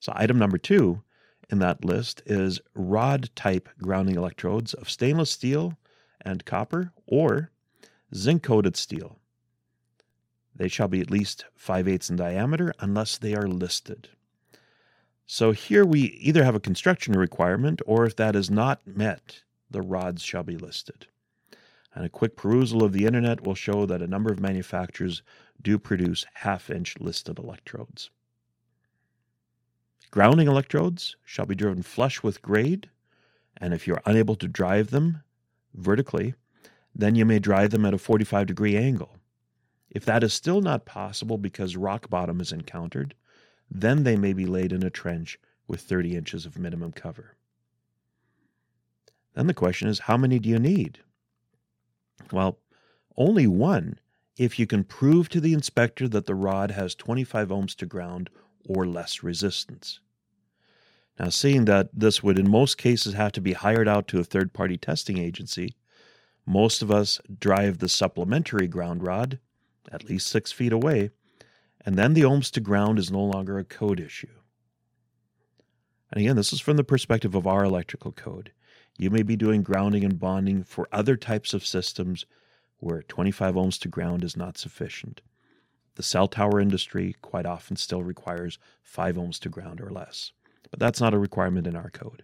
So, 0.00 0.12
item 0.14 0.38
number 0.38 0.58
two 0.58 1.02
in 1.50 1.58
that 1.58 1.84
list 1.84 2.22
is 2.26 2.60
rod 2.74 3.30
type 3.34 3.68
grounding 3.82 4.16
electrodes 4.16 4.74
of 4.74 4.88
stainless 4.88 5.30
steel 5.30 5.76
and 6.20 6.44
copper 6.44 6.92
or 7.06 7.50
zinc 8.14 8.42
coated 8.42 8.76
steel. 8.76 9.18
They 10.54 10.68
shall 10.68 10.88
be 10.88 11.00
at 11.00 11.10
least 11.10 11.44
5 11.54 11.86
eighths 11.86 12.10
in 12.10 12.16
diameter 12.16 12.72
unless 12.80 13.16
they 13.16 13.34
are 13.34 13.46
listed. 13.46 14.08
So 15.30 15.52
here 15.52 15.84
we 15.84 16.00
either 16.00 16.42
have 16.42 16.54
a 16.54 16.60
construction 16.60 17.12
requirement 17.12 17.82
or 17.84 18.06
if 18.06 18.16
that 18.16 18.34
is 18.34 18.50
not 18.50 18.86
met, 18.86 19.42
the 19.70 19.82
rods 19.82 20.22
shall 20.22 20.42
be 20.42 20.56
listed. 20.56 21.06
And 21.94 22.06
a 22.06 22.08
quick 22.08 22.34
perusal 22.34 22.82
of 22.82 22.94
the 22.94 23.04
internet 23.04 23.42
will 23.42 23.54
show 23.54 23.84
that 23.84 24.00
a 24.00 24.06
number 24.06 24.32
of 24.32 24.40
manufacturers 24.40 25.22
do 25.60 25.78
produce 25.78 26.24
half 26.32 26.70
inch 26.70 26.98
listed 26.98 27.38
electrodes. 27.38 28.08
Grounding 30.10 30.48
electrodes 30.48 31.16
shall 31.24 31.44
be 31.44 31.54
driven 31.54 31.82
flush 31.82 32.22
with 32.22 32.40
grade, 32.40 32.88
and 33.58 33.74
if 33.74 33.86
you're 33.86 34.00
unable 34.06 34.34
to 34.36 34.48
drive 34.48 34.90
them 34.90 35.22
vertically, 35.74 36.32
then 36.94 37.16
you 37.16 37.26
may 37.26 37.38
drive 37.38 37.68
them 37.68 37.84
at 37.84 37.92
a 37.92 37.98
45 37.98 38.46
degree 38.46 38.78
angle. 38.78 39.18
If 39.90 40.06
that 40.06 40.24
is 40.24 40.32
still 40.32 40.62
not 40.62 40.86
possible 40.86 41.36
because 41.36 41.76
rock 41.76 42.08
bottom 42.08 42.40
is 42.40 42.50
encountered, 42.50 43.14
then 43.70 44.04
they 44.04 44.16
may 44.16 44.32
be 44.32 44.46
laid 44.46 44.72
in 44.72 44.82
a 44.82 44.90
trench 44.90 45.38
with 45.66 45.80
30 45.80 46.16
inches 46.16 46.46
of 46.46 46.58
minimum 46.58 46.92
cover. 46.92 47.36
Then 49.34 49.46
the 49.46 49.54
question 49.54 49.88
is 49.88 50.00
how 50.00 50.16
many 50.16 50.38
do 50.38 50.48
you 50.48 50.58
need? 50.58 51.00
Well, 52.32 52.58
only 53.16 53.46
one 53.46 53.98
if 54.36 54.58
you 54.58 54.66
can 54.66 54.84
prove 54.84 55.28
to 55.28 55.40
the 55.40 55.52
inspector 55.52 56.08
that 56.08 56.26
the 56.26 56.34
rod 56.34 56.70
has 56.70 56.94
25 56.94 57.48
ohms 57.48 57.74
to 57.76 57.86
ground 57.86 58.30
or 58.64 58.86
less 58.86 59.22
resistance. 59.22 60.00
Now, 61.18 61.30
seeing 61.30 61.64
that 61.64 61.90
this 61.92 62.22
would 62.22 62.38
in 62.38 62.48
most 62.48 62.78
cases 62.78 63.14
have 63.14 63.32
to 63.32 63.40
be 63.40 63.52
hired 63.52 63.88
out 63.88 64.06
to 64.08 64.20
a 64.20 64.24
third 64.24 64.52
party 64.52 64.76
testing 64.76 65.18
agency, 65.18 65.74
most 66.46 66.80
of 66.80 66.90
us 66.90 67.20
drive 67.40 67.78
the 67.78 67.88
supplementary 67.88 68.68
ground 68.68 69.02
rod 69.02 69.40
at 69.90 70.04
least 70.04 70.28
six 70.28 70.52
feet 70.52 70.72
away, 70.72 71.10
and 71.88 71.96
then 71.96 72.12
the 72.12 72.20
ohms 72.20 72.50
to 72.50 72.60
ground 72.60 72.98
is 72.98 73.10
no 73.10 73.24
longer 73.24 73.58
a 73.58 73.64
code 73.64 73.98
issue. 73.98 74.28
And 76.12 76.20
again, 76.20 76.36
this 76.36 76.52
is 76.52 76.60
from 76.60 76.76
the 76.76 76.84
perspective 76.84 77.34
of 77.34 77.46
our 77.46 77.64
electrical 77.64 78.12
code. 78.12 78.52
You 78.98 79.08
may 79.08 79.22
be 79.22 79.36
doing 79.36 79.62
grounding 79.62 80.04
and 80.04 80.20
bonding 80.20 80.64
for 80.64 80.86
other 80.92 81.16
types 81.16 81.54
of 81.54 81.64
systems 81.64 82.26
where 82.76 83.00
25 83.00 83.54
ohms 83.54 83.80
to 83.80 83.88
ground 83.88 84.22
is 84.22 84.36
not 84.36 84.58
sufficient. 84.58 85.22
The 85.94 86.02
cell 86.02 86.28
tower 86.28 86.60
industry 86.60 87.16
quite 87.22 87.46
often 87.46 87.76
still 87.76 88.02
requires 88.02 88.58
5 88.82 89.16
ohms 89.16 89.38
to 89.38 89.48
ground 89.48 89.80
or 89.80 89.88
less, 89.88 90.32
but 90.70 90.78
that's 90.78 91.00
not 91.00 91.14
a 91.14 91.18
requirement 91.18 91.66
in 91.66 91.74
our 91.74 91.88
code. 91.88 92.22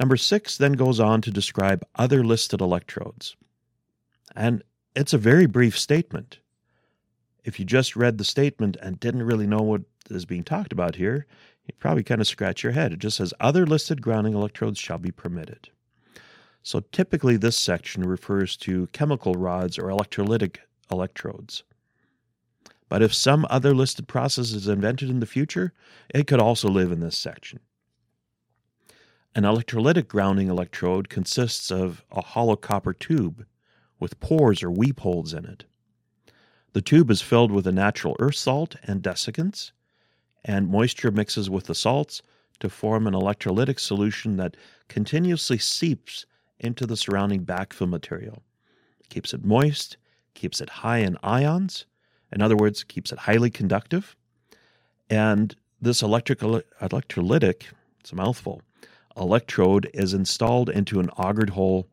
Number 0.00 0.16
six 0.16 0.58
then 0.58 0.72
goes 0.72 0.98
on 0.98 1.20
to 1.20 1.30
describe 1.30 1.86
other 1.94 2.24
listed 2.24 2.60
electrodes. 2.60 3.36
And 4.34 4.64
it's 4.96 5.12
a 5.12 5.18
very 5.18 5.46
brief 5.46 5.78
statement. 5.78 6.40
If 7.46 7.60
you 7.60 7.64
just 7.64 7.94
read 7.94 8.18
the 8.18 8.24
statement 8.24 8.76
and 8.82 8.98
didn't 8.98 9.22
really 9.22 9.46
know 9.46 9.62
what 9.62 9.82
is 10.10 10.24
being 10.24 10.42
talked 10.42 10.72
about 10.72 10.96
here, 10.96 11.26
you'd 11.64 11.78
probably 11.78 12.02
kind 12.02 12.20
of 12.20 12.26
scratch 12.26 12.64
your 12.64 12.72
head. 12.72 12.92
It 12.92 12.98
just 12.98 13.18
says 13.18 13.32
other 13.38 13.64
listed 13.64 14.02
grounding 14.02 14.34
electrodes 14.34 14.80
shall 14.80 14.98
be 14.98 15.12
permitted. 15.12 15.70
So 16.64 16.80
typically, 16.90 17.36
this 17.36 17.56
section 17.56 18.02
refers 18.02 18.56
to 18.58 18.88
chemical 18.88 19.34
rods 19.34 19.78
or 19.78 19.84
electrolytic 19.84 20.56
electrodes. 20.90 21.62
But 22.88 23.00
if 23.00 23.14
some 23.14 23.46
other 23.48 23.72
listed 23.72 24.08
process 24.08 24.50
is 24.50 24.66
invented 24.66 25.08
in 25.08 25.20
the 25.20 25.24
future, 25.24 25.72
it 26.12 26.26
could 26.26 26.40
also 26.40 26.68
live 26.68 26.90
in 26.90 26.98
this 26.98 27.16
section. 27.16 27.60
An 29.36 29.44
electrolytic 29.44 30.08
grounding 30.08 30.48
electrode 30.48 31.08
consists 31.08 31.70
of 31.70 32.04
a 32.10 32.22
hollow 32.22 32.56
copper 32.56 32.92
tube 32.92 33.46
with 34.00 34.18
pores 34.18 34.64
or 34.64 34.70
weep 34.70 34.98
holes 34.98 35.32
in 35.32 35.44
it. 35.44 35.64
The 36.76 36.82
tube 36.82 37.10
is 37.10 37.22
filled 37.22 37.52
with 37.52 37.66
a 37.66 37.72
natural 37.72 38.16
earth 38.18 38.34
salt 38.34 38.76
and 38.82 39.02
desiccants, 39.02 39.72
and 40.44 40.68
moisture 40.68 41.10
mixes 41.10 41.48
with 41.48 41.64
the 41.64 41.74
salts 41.74 42.20
to 42.60 42.68
form 42.68 43.06
an 43.06 43.14
electrolytic 43.14 43.80
solution 43.80 44.36
that 44.36 44.58
continuously 44.86 45.56
seeps 45.56 46.26
into 46.60 46.84
the 46.84 46.98
surrounding 46.98 47.46
backfill 47.46 47.88
material. 47.88 48.42
Keeps 49.08 49.32
it 49.32 49.42
moist, 49.42 49.96
keeps 50.34 50.60
it 50.60 50.68
high 50.68 50.98
in 50.98 51.16
ions, 51.22 51.86
in 52.30 52.42
other 52.42 52.56
words, 52.56 52.84
keeps 52.84 53.10
it 53.10 53.20
highly 53.20 53.48
conductive. 53.48 54.14
And 55.08 55.56
this 55.80 56.02
electrical, 56.02 56.60
electrolytic, 56.82 57.62
it's 58.00 58.12
a 58.12 58.16
mouthful, 58.16 58.60
electrode 59.16 59.88
is 59.94 60.12
installed 60.12 60.68
into 60.68 61.00
an 61.00 61.08
augered 61.16 61.48
hole 61.48 61.88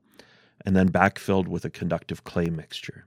and 0.65 0.75
then 0.75 0.91
backfilled 0.91 1.47
with 1.47 1.63
a 1.63 1.69
conductive 1.69 2.25
clay 2.25 2.47
mixture. 2.47 3.05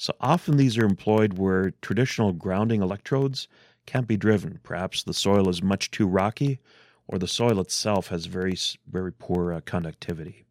So 0.00 0.14
often 0.20 0.56
these 0.56 0.78
are 0.78 0.84
employed 0.84 1.38
where 1.38 1.72
traditional 1.82 2.32
grounding 2.32 2.82
electrodes 2.82 3.48
can't 3.84 4.06
be 4.06 4.16
driven. 4.16 4.60
Perhaps 4.62 5.02
the 5.02 5.12
soil 5.12 5.48
is 5.48 5.60
much 5.60 5.90
too 5.90 6.06
rocky 6.06 6.60
or 7.08 7.18
the 7.18 7.26
soil 7.26 7.58
itself 7.58 8.06
has 8.08 8.26
very, 8.26 8.56
very 8.86 9.12
poor 9.12 9.52
uh, 9.52 9.60
conductivity. 9.64 10.44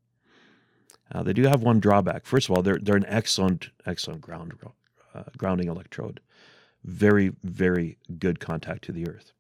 Uh, 1.10 1.24
they 1.24 1.32
do 1.32 1.44
have 1.44 1.64
one 1.64 1.80
drawback. 1.80 2.26
First 2.26 2.50
of 2.50 2.58
all, 2.58 2.62
they're, 2.62 2.78
they're 2.78 2.98
an 2.98 3.06
excellent, 3.08 3.70
excellent 3.86 4.20
ground 4.20 4.54
uh, 5.16 5.24
grounding 5.38 5.70
electrode. 5.70 6.20
Very, 6.84 7.32
very 7.42 7.98
good 8.20 8.42
contact 8.42 8.84
to 8.84 8.92
the 8.92 9.08
earth. 9.08 9.32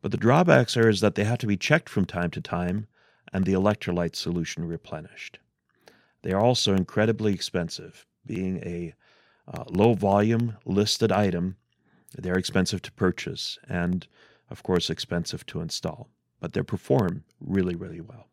But 0.00 0.12
the 0.12 0.16
drawbacks 0.16 0.78
are 0.78 0.88
is 0.88 1.02
that 1.02 1.14
they 1.14 1.24
have 1.24 1.38
to 1.38 1.46
be 1.46 1.58
checked 1.58 1.90
from 1.90 2.06
time 2.06 2.30
to 2.30 2.40
time 2.40 2.86
and 3.34 3.44
the 3.44 3.52
electrolyte 3.52 4.16
solution 4.16 4.66
replenished. 4.66 5.40
They 6.22 6.32
are 6.32 6.40
also 6.40 6.74
incredibly 6.74 7.34
expensive, 7.34 8.06
being 8.24 8.58
a 8.64 8.94
uh, 9.52 9.64
low 9.68 9.94
volume 9.94 10.56
listed 10.64 11.10
item. 11.12 11.56
They're 12.16 12.38
expensive 12.38 12.82
to 12.82 12.92
purchase 12.92 13.58
and, 13.68 14.06
of 14.48 14.62
course, 14.62 14.90
expensive 14.90 15.46
to 15.46 15.60
install, 15.60 16.08
but 16.40 16.52
they 16.52 16.62
perform 16.62 17.24
really, 17.40 17.74
really 17.74 18.00
well. 18.00 18.28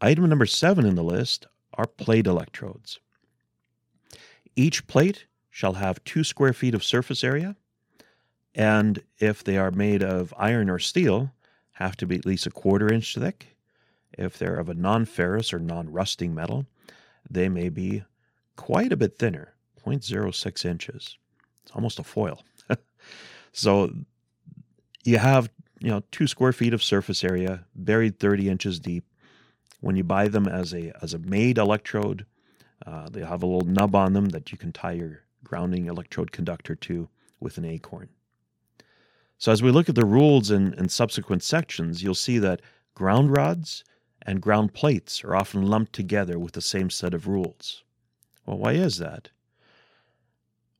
Item 0.00 0.28
number 0.28 0.46
seven 0.46 0.84
in 0.84 0.94
the 0.94 1.02
list 1.02 1.46
are 1.74 1.86
plate 1.86 2.26
electrodes. 2.26 3.00
Each 4.54 4.86
plate 4.86 5.26
shall 5.50 5.74
have 5.74 6.04
two 6.04 6.24
square 6.24 6.52
feet 6.52 6.74
of 6.74 6.84
surface 6.84 7.24
area, 7.24 7.56
and 8.54 9.02
if 9.18 9.44
they 9.44 9.56
are 9.56 9.70
made 9.70 10.02
of 10.02 10.34
iron 10.36 10.68
or 10.70 10.78
steel, 10.78 11.32
have 11.72 11.96
to 11.96 12.06
be 12.06 12.16
at 12.16 12.26
least 12.26 12.46
a 12.46 12.50
quarter 12.50 12.92
inch 12.92 13.14
thick. 13.14 13.56
If 14.16 14.38
they're 14.38 14.56
of 14.56 14.68
a 14.68 14.74
non 14.74 15.04
ferrous 15.04 15.52
or 15.52 15.58
non 15.58 15.92
rusting 15.92 16.34
metal, 16.34 16.66
they 17.28 17.48
may 17.48 17.68
be 17.68 18.04
quite 18.56 18.92
a 18.92 18.96
bit 18.96 19.18
thinner, 19.18 19.54
0.06 19.86 20.64
inches. 20.64 21.16
It's 21.62 21.72
almost 21.72 21.98
a 21.98 22.04
foil. 22.04 22.42
so 23.52 23.90
you 25.04 25.18
have 25.18 25.48
you 25.80 25.90
know 25.90 26.02
two 26.10 26.26
square 26.26 26.52
feet 26.52 26.74
of 26.74 26.82
surface 26.82 27.24
area 27.24 27.64
buried 27.74 28.18
30 28.18 28.48
inches 28.48 28.80
deep 28.80 29.04
when 29.80 29.96
you 29.96 30.04
buy 30.04 30.28
them 30.28 30.48
as 30.48 30.74
a 30.74 30.92
as 31.02 31.14
a 31.14 31.18
made 31.18 31.58
electrode 31.58 32.26
uh, 32.86 33.08
they 33.08 33.20
have 33.20 33.42
a 33.42 33.46
little 33.46 33.68
nub 33.68 33.94
on 33.94 34.12
them 34.12 34.26
that 34.26 34.52
you 34.52 34.58
can 34.58 34.72
tie 34.72 34.92
your 34.92 35.22
grounding 35.44 35.86
electrode 35.86 36.32
conductor 36.32 36.74
to 36.74 37.08
with 37.40 37.56
an 37.58 37.64
acorn 37.64 38.08
so 39.38 39.52
as 39.52 39.62
we 39.62 39.70
look 39.70 39.88
at 39.88 39.94
the 39.94 40.04
rules 40.04 40.50
in, 40.50 40.72
in 40.74 40.88
subsequent 40.88 41.42
sections 41.42 42.02
you'll 42.02 42.14
see 42.14 42.38
that 42.38 42.62
ground 42.94 43.36
rods 43.36 43.84
and 44.22 44.40
ground 44.40 44.72
plates 44.74 45.22
are 45.22 45.36
often 45.36 45.66
lumped 45.66 45.92
together 45.92 46.38
with 46.38 46.52
the 46.52 46.60
same 46.60 46.90
set 46.90 47.14
of 47.14 47.28
rules 47.28 47.84
well, 48.46 48.58
why 48.58 48.72
is 48.72 48.98
that? 48.98 49.30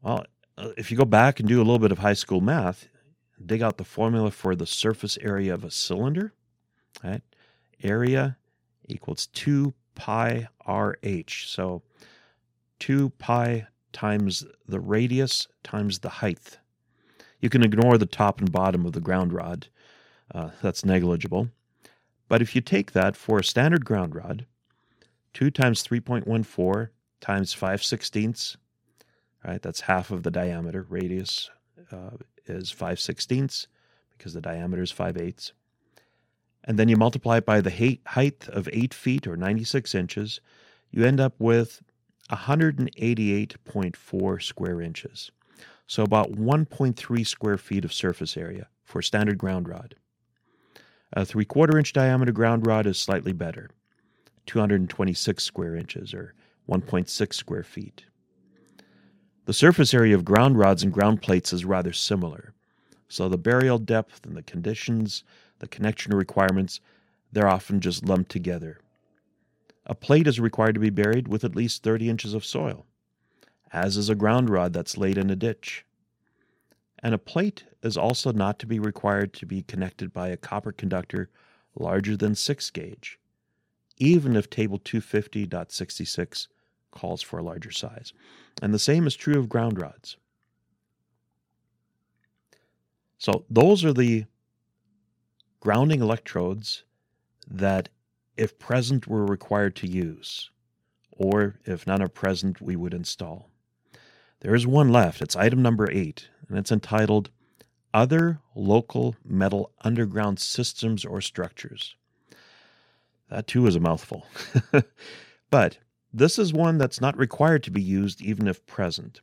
Well, 0.03 0.25
uh, 0.57 0.71
if 0.77 0.91
you 0.91 0.97
go 0.97 1.05
back 1.05 1.41
and 1.41 1.49
do 1.49 1.59
a 1.59 1.65
little 1.65 1.79
bit 1.79 1.93
of 1.93 1.99
high 1.99 2.15
school 2.15 2.41
math, 2.41 2.89
dig 3.45 3.63
out 3.63 3.77
the 3.77 3.85
formula 3.85 4.31
for 4.31 4.55
the 4.55 4.67
surface 4.67 5.19
area 5.21 5.53
of 5.53 5.65
a 5.65 5.71
cylinder, 5.71 6.33
right? 7.05 7.23
Area 7.83 8.37
equals 8.89 9.27
2 9.29 9.75
pi 9.95 10.49
RH. 10.67 11.47
So 11.47 11.83
2 12.79 13.11
pi 13.11 13.67
times 13.93 14.45
the 14.67 14.81
radius 14.81 15.49
times 15.65 15.99
the 15.99 16.09
height. 16.09 16.59
You 17.41 17.51
can 17.51 17.63
ignore 17.63 17.99
the 17.99 18.07
top 18.07 18.41
and 18.41 18.51
bottom 18.51 18.87
of 18.87 18.93
the 18.93 19.01
ground 19.01 19.33
rod. 19.33 19.69
Uh, 20.35 20.51
that's 20.63 20.85
negligible. 20.85 21.49
But 22.29 22.43
if 22.43 22.55
you 22.55 22.61
take 22.61 22.93
that 22.93 23.17
for 23.17 23.39
a 23.39 23.45
standard 23.45 23.85
ground 23.85 24.15
rod, 24.15 24.47
2 25.35 25.51
times 25.51 25.83
3.14 25.87 26.89
times 27.21 27.53
5 27.53 27.83
sixteenths, 27.83 28.57
right? 29.45 29.63
That's 29.63 29.83
half 29.83 30.11
of 30.11 30.23
the 30.23 30.31
diameter. 30.31 30.87
Radius 30.89 31.51
uh, 31.93 32.17
is 32.47 32.71
5 32.71 33.01
sixteenths 33.01 33.67
because 34.17 34.35
the 34.35 34.41
diameter 34.41 34.83
is 34.83 34.91
5 34.91 35.17
eighths. 35.17 35.53
And 36.65 36.79
then 36.79 36.89
you 36.89 36.97
multiply 36.97 37.39
it 37.39 37.47
by 37.47 37.61
the 37.61 37.99
height 38.07 38.49
of 38.49 38.69
8 38.73 38.93
feet 38.93 39.27
or 39.27 39.37
96 39.37 39.95
inches, 39.95 40.41
you 40.91 41.05
end 41.05 41.21
up 41.21 41.35
with 41.39 41.83
188.4 42.31 44.43
square 44.43 44.81
inches. 44.81 45.31
So 45.87 46.03
about 46.03 46.33
1.3 46.33 47.27
square 47.27 47.59
feet 47.59 47.85
of 47.85 47.93
surface 47.93 48.37
area 48.37 48.67
for 48.83 49.01
standard 49.01 49.39
ground 49.39 49.69
rod. 49.69 49.95
A 51.13 51.25
three 51.25 51.45
quarter 51.45 51.79
inch 51.79 51.93
diameter 51.93 52.33
ground 52.33 52.67
rod 52.67 52.87
is 52.87 52.99
slightly 52.99 53.33
better, 53.33 53.71
226 54.47 55.45
square 55.45 55.77
inches 55.77 56.13
or 56.13 56.35
1.6 56.69 57.35
square 57.35 57.63
feet. 57.63 58.05
The 59.45 59.53
surface 59.53 59.95
area 59.95 60.15
of 60.15 60.25
ground 60.25 60.59
rods 60.59 60.83
and 60.83 60.93
ground 60.93 61.23
plates 61.23 61.53
is 61.53 61.65
rather 61.65 61.93
similar, 61.93 62.53
so 63.09 63.29
the 63.29 63.39
burial 63.39 63.79
depth 63.79 64.27
and 64.27 64.37
the 64.37 64.43
conditions, 64.43 65.23
the 65.61 65.69
connection 65.69 66.15
requirements, 66.15 66.81
they're 67.31 67.49
often 67.49 67.81
just 67.81 68.05
lumped 68.05 68.31
together. 68.31 68.81
A 69.87 69.95
plate 69.95 70.27
is 70.27 70.41
required 70.41 70.75
to 70.75 70.81
be 70.81 70.91
buried 70.91 71.29
with 71.29 71.45
at 71.45 71.55
least 71.55 71.85
30 71.85 72.11
inches 72.11 72.35
of 72.35 72.45
soil, 72.45 72.87
as 73.73 73.97
is 73.97 74.09
a 74.09 74.17
ground 74.17 74.51
rod 74.51 74.73
that's 74.73 74.99
laid 74.99 75.17
in 75.17 75.31
a 75.31 75.37
ditch. 75.37 75.85
And 76.99 77.15
a 77.15 77.19
plate 77.19 77.65
is 77.83 77.97
also 77.97 78.33
not 78.33 78.59
to 78.59 78.67
be 78.67 78.81
required 78.81 79.33
to 79.35 79.47
be 79.47 79.63
connected 79.63 80.13
by 80.13 80.29
a 80.29 80.37
copper 80.37 80.73
conductor 80.73 81.31
larger 81.77 82.17
than 82.17 82.35
6 82.35 82.71
gauge, 82.71 83.21
even 83.99 84.35
if 84.35 84.51
Table 84.51 84.81
250.66 84.81 86.49
calls 86.97 87.23
for 87.23 87.39
a 87.39 87.43
larger 87.43 87.71
size. 87.71 88.13
And 88.63 88.73
the 88.73 88.79
same 88.79 89.07
is 89.07 89.15
true 89.15 89.39
of 89.39 89.49
ground 89.49 89.81
rods. 89.81 90.17
So 93.19 93.45
those 93.49 93.85
are 93.85 93.93
the 93.93 94.25
grounding 95.61 96.01
electrodes 96.01 96.85
that, 97.49 97.89
if 98.37 98.59
present, 98.59 99.07
we're 99.07 99.25
required 99.25 99.77
to 99.77 99.87
use, 99.87 100.51
or 101.13 101.59
if 101.65 101.87
none 101.87 102.03
are 102.03 102.09
present, 102.09 102.61
we 102.61 102.77
would 102.77 102.95
install. 102.95 103.51
There 104.41 104.55
is 104.55 104.67
one 104.67 104.91
left. 104.91 105.23
It's 105.23 105.37
item 105.37 105.63
number 105.63 105.91
eight, 105.91 106.29
and 106.49 106.59
it's 106.59 106.73
entitled 106.73 107.31
Other 107.95 108.41
Local 108.55 109.17
Metal 109.25 109.73
Underground 109.81 110.39
Systems 110.39 111.05
or 111.05 111.21
Structures. 111.21 111.97
That 113.31 113.47
too 113.47 113.67
is 113.67 113.75
a 113.75 113.81
mouthful. 113.81 114.27
but 115.51 115.79
this 116.17 116.39
is 116.39 116.53
one 116.53 116.79
that's 116.79 117.01
not 117.01 117.19
required 117.19 117.63
to 117.65 117.71
be 117.71 117.83
used 117.83 118.23
even 118.23 118.49
if 118.49 118.65
present. 118.67 119.21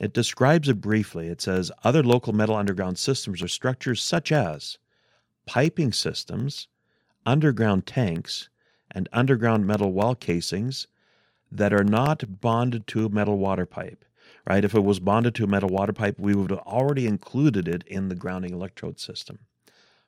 It 0.00 0.14
describes 0.14 0.68
it 0.68 0.80
briefly. 0.80 1.28
It 1.28 1.42
says 1.42 1.70
other 1.84 2.02
local 2.02 2.32
metal 2.32 2.56
underground 2.56 2.98
systems 2.98 3.42
or 3.42 3.48
structures 3.48 4.02
such 4.02 4.32
as 4.32 4.78
piping 5.46 5.92
systems, 5.92 6.68
underground 7.26 7.86
tanks, 7.86 8.48
and 8.90 9.08
underground 9.12 9.66
metal 9.66 9.92
well 9.92 10.14
casings 10.14 10.86
that 11.52 11.72
are 11.72 11.84
not 11.84 12.40
bonded 12.40 12.86
to 12.88 13.04
a 13.04 13.10
metal 13.10 13.38
water 13.38 13.66
pipe. 13.66 14.04
Right? 14.48 14.64
If 14.64 14.74
it 14.74 14.84
was 14.84 15.00
bonded 15.00 15.34
to 15.34 15.44
a 15.44 15.48
metal 15.48 15.68
water 15.68 15.92
pipe, 15.92 16.18
we 16.18 16.34
would 16.34 16.50
have 16.50 16.60
already 16.60 17.06
included 17.06 17.68
it 17.68 17.82
in 17.86 18.08
the 18.08 18.14
grounding 18.14 18.52
electrode 18.52 19.00
system. 19.00 19.40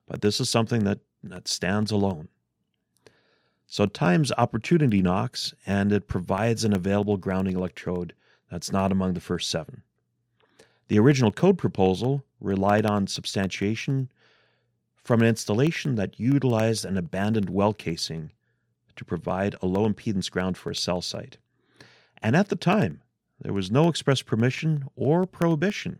But 0.06 0.22
this 0.22 0.40
is 0.40 0.48
something 0.48 0.84
that, 0.84 1.00
that 1.24 1.48
stands 1.48 1.90
alone. 1.90 2.28
So 3.70 3.84
times 3.84 4.32
opportunity 4.38 5.02
knocks, 5.02 5.52
and 5.66 5.92
it 5.92 6.08
provides 6.08 6.64
an 6.64 6.72
available 6.72 7.18
grounding 7.18 7.54
electrode 7.54 8.14
that's 8.50 8.72
not 8.72 8.90
among 8.90 9.12
the 9.12 9.20
first 9.20 9.50
seven. 9.50 9.82
The 10.88 10.98
original 10.98 11.30
code 11.30 11.58
proposal 11.58 12.24
relied 12.40 12.86
on 12.86 13.06
substantiation 13.06 14.10
from 14.96 15.20
an 15.20 15.28
installation 15.28 15.96
that 15.96 16.18
utilized 16.18 16.86
an 16.86 16.96
abandoned 16.96 17.50
well 17.50 17.74
casing 17.74 18.32
to 18.96 19.04
provide 19.04 19.54
a 19.60 19.66
low 19.66 19.86
impedance 19.86 20.30
ground 20.30 20.56
for 20.56 20.70
a 20.70 20.74
cell 20.74 21.02
site. 21.02 21.36
And 22.22 22.34
at 22.34 22.48
the 22.48 22.56
time, 22.56 23.02
there 23.38 23.52
was 23.52 23.70
no 23.70 23.88
express 23.88 24.22
permission 24.22 24.86
or 24.96 25.26
prohibition 25.26 25.98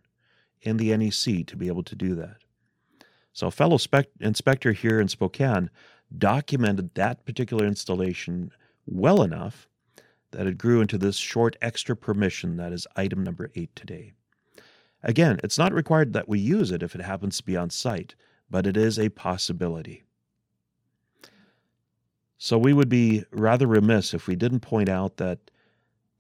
in 0.63 0.79
the 0.79 0.97
NEC 0.97 1.47
to 1.47 1.57
be 1.57 1.69
able 1.69 1.85
to 1.85 1.95
do 1.95 2.15
that. 2.15 2.39
So, 3.35 3.47
a 3.47 3.53
fellow 3.53 3.77
spec- 3.77 4.09
inspector 4.21 4.73
here 4.73 4.99
in 5.01 5.09
Spokane 5.09 5.69
documented 6.17 6.95
that 6.95 7.25
particular 7.25 7.67
installation 7.67 8.51
well 8.87 9.23
enough 9.23 9.69
that 10.31 10.47
it 10.47 10.59
grew 10.59 10.81
into 10.81 10.99
this 10.99 11.17
short 11.17 11.57
extra 11.61 11.97
permission 11.97 12.57
that 12.57 12.73
is 12.73 12.87
item 12.97 13.23
number 13.23 13.51
eight 13.55 13.75
today. 13.75 14.13
Again, 15.03 15.39
it's 15.45 15.59
not 15.59 15.73
required 15.73 16.13
that 16.13 16.29
we 16.29 16.39
use 16.39 16.71
it 16.71 16.83
if 16.83 16.95
it 16.95 17.01
happens 17.01 17.37
to 17.39 17.45
be 17.45 17.57
on 17.57 17.71
site, 17.71 18.15
but 18.51 18.67
it 18.67 18.77
is 18.77 18.99
a 18.99 19.09
possibility. 19.11 20.03
So 22.37 22.57
we 22.59 22.73
would 22.73 22.89
be 22.89 23.25
rather 23.31 23.67
remiss 23.67 24.15
if 24.15 24.27
we 24.27 24.37
didn't 24.37 24.61
point 24.61 24.89
out 24.89 25.17
that 25.17 25.51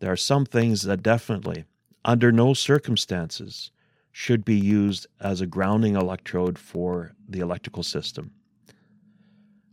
there 0.01 0.12
are 0.12 0.16
some 0.16 0.44
things 0.44 0.83
that 0.83 1.03
definitely, 1.03 1.64
under 2.05 2.31
no 2.31 2.55
circumstances, 2.55 3.70
should 4.12 4.44
be 4.44 4.57
used 4.57 5.07
as 5.20 5.40
a 5.40 5.46
grounding 5.46 5.96
electrode 5.96 6.59
for 6.59 7.12
the 7.29 7.40
electrical 7.40 7.83
system. 7.83 8.33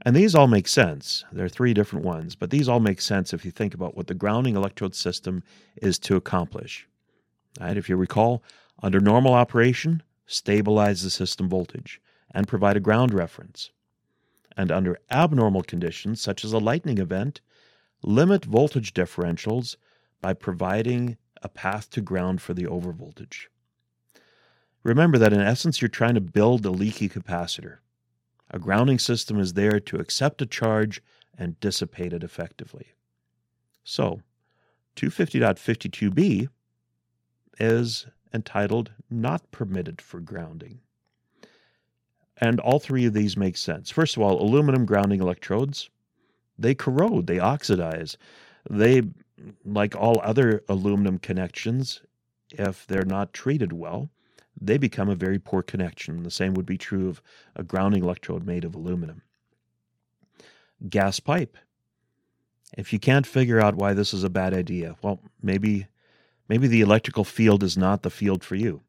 And 0.05 0.15
these 0.15 0.35
all 0.35 0.45
make 0.45 0.67
sense. 0.67 1.25
There 1.31 1.45
are 1.45 1.49
three 1.49 1.73
different 1.73 2.05
ones, 2.05 2.35
but 2.35 2.51
these 2.51 2.69
all 2.69 2.79
make 2.79 3.01
sense 3.01 3.33
if 3.33 3.43
you 3.43 3.49
think 3.49 3.73
about 3.73 3.97
what 3.97 4.05
the 4.05 4.13
grounding 4.13 4.55
electrode 4.55 4.93
system 4.93 5.41
is 5.77 5.97
to 5.99 6.15
accomplish. 6.15 6.87
Right? 7.59 7.75
If 7.75 7.89
you 7.89 7.95
recall, 7.95 8.43
under 8.83 8.99
normal 8.99 9.33
operation, 9.33 10.03
stabilize 10.27 11.01
the 11.01 11.09
system 11.09 11.49
voltage 11.49 11.99
and 12.31 12.47
provide 12.47 12.77
a 12.77 12.81
ground 12.81 13.15
reference. 13.15 13.71
And 14.55 14.71
under 14.71 14.99
abnormal 15.09 15.63
conditions, 15.63 16.21
such 16.21 16.45
as 16.45 16.53
a 16.53 16.59
lightning 16.59 16.99
event, 16.99 17.41
limit 18.03 18.45
voltage 18.45 18.93
differentials 18.93 19.75
by 20.21 20.33
providing 20.33 21.17
a 21.41 21.49
path 21.49 21.89
to 21.91 22.01
ground 22.01 22.41
for 22.41 22.53
the 22.53 22.65
overvoltage. 22.65 23.47
Remember 24.83 25.17
that 25.17 25.33
in 25.33 25.41
essence, 25.41 25.81
you're 25.81 25.89
trying 25.89 26.13
to 26.13 26.21
build 26.21 26.63
a 26.63 26.69
leaky 26.69 27.09
capacitor 27.09 27.77
A 28.51 28.59
grounding 28.59 28.99
system 28.99 29.39
is 29.39 29.53
there 29.53 29.79
to 29.79 29.97
accept 29.97 30.41
a 30.41 30.45
charge 30.45 31.01
and 31.37 31.59
dissipate 31.59 32.13
it 32.13 32.23
effectively. 32.23 32.93
So, 33.83 34.21
250.52b 34.95 36.47
is 37.59 38.07
entitled 38.33 38.91
Not 39.09 39.49
Permitted 39.51 40.01
for 40.01 40.19
Grounding. 40.19 40.79
And 42.37 42.59
all 42.59 42.79
three 42.79 43.05
of 43.05 43.13
these 43.13 43.37
make 43.37 43.57
sense. 43.57 43.89
First 43.89 44.17
of 44.17 44.23
all, 44.23 44.41
aluminum 44.41 44.85
grounding 44.85 45.21
electrodes, 45.21 45.89
they 46.57 46.75
corrode, 46.75 47.27
they 47.27 47.39
oxidize. 47.39 48.17
They, 48.69 49.03
like 49.63 49.95
all 49.95 50.19
other 50.21 50.63
aluminum 50.67 51.17
connections, 51.17 52.01
if 52.51 52.85
they're 52.87 53.05
not 53.05 53.33
treated 53.33 53.71
well, 53.71 54.09
they 54.59 54.77
become 54.77 55.09
a 55.09 55.15
very 55.15 55.39
poor 55.39 55.61
connection. 55.61 56.23
The 56.23 56.31
same 56.31 56.53
would 56.53 56.65
be 56.65 56.77
true 56.77 57.09
of 57.09 57.21
a 57.55 57.63
grounding 57.63 58.03
electrode 58.03 58.45
made 58.45 58.63
of 58.63 58.75
aluminum. 58.75 59.21
Gas 60.89 61.19
pipe. 61.19 61.57
If 62.77 62.91
you 62.91 62.99
can't 62.99 63.27
figure 63.27 63.59
out 63.59 63.75
why 63.75 63.93
this 63.93 64.13
is 64.13 64.23
a 64.23 64.29
bad 64.29 64.53
idea, 64.53 64.95
well, 65.01 65.19
maybe 65.41 65.87
maybe 66.47 66.67
the 66.67 66.81
electrical 66.81 67.23
field 67.23 67.63
is 67.63 67.77
not 67.77 68.03
the 68.03 68.09
field 68.09 68.43
for 68.43 68.55
you. 68.55 68.81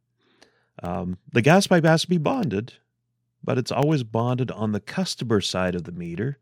Um, 0.82 1.18
the 1.32 1.42
gas 1.42 1.66
pipe 1.66 1.84
has 1.84 2.02
to 2.02 2.08
be 2.08 2.18
bonded, 2.18 2.74
but 3.42 3.58
it's 3.58 3.72
always 3.72 4.02
bonded 4.02 4.50
on 4.50 4.72
the 4.72 4.80
customer 4.80 5.40
side 5.40 5.74
of 5.74 5.84
the 5.84 5.92
meter, 5.92 6.38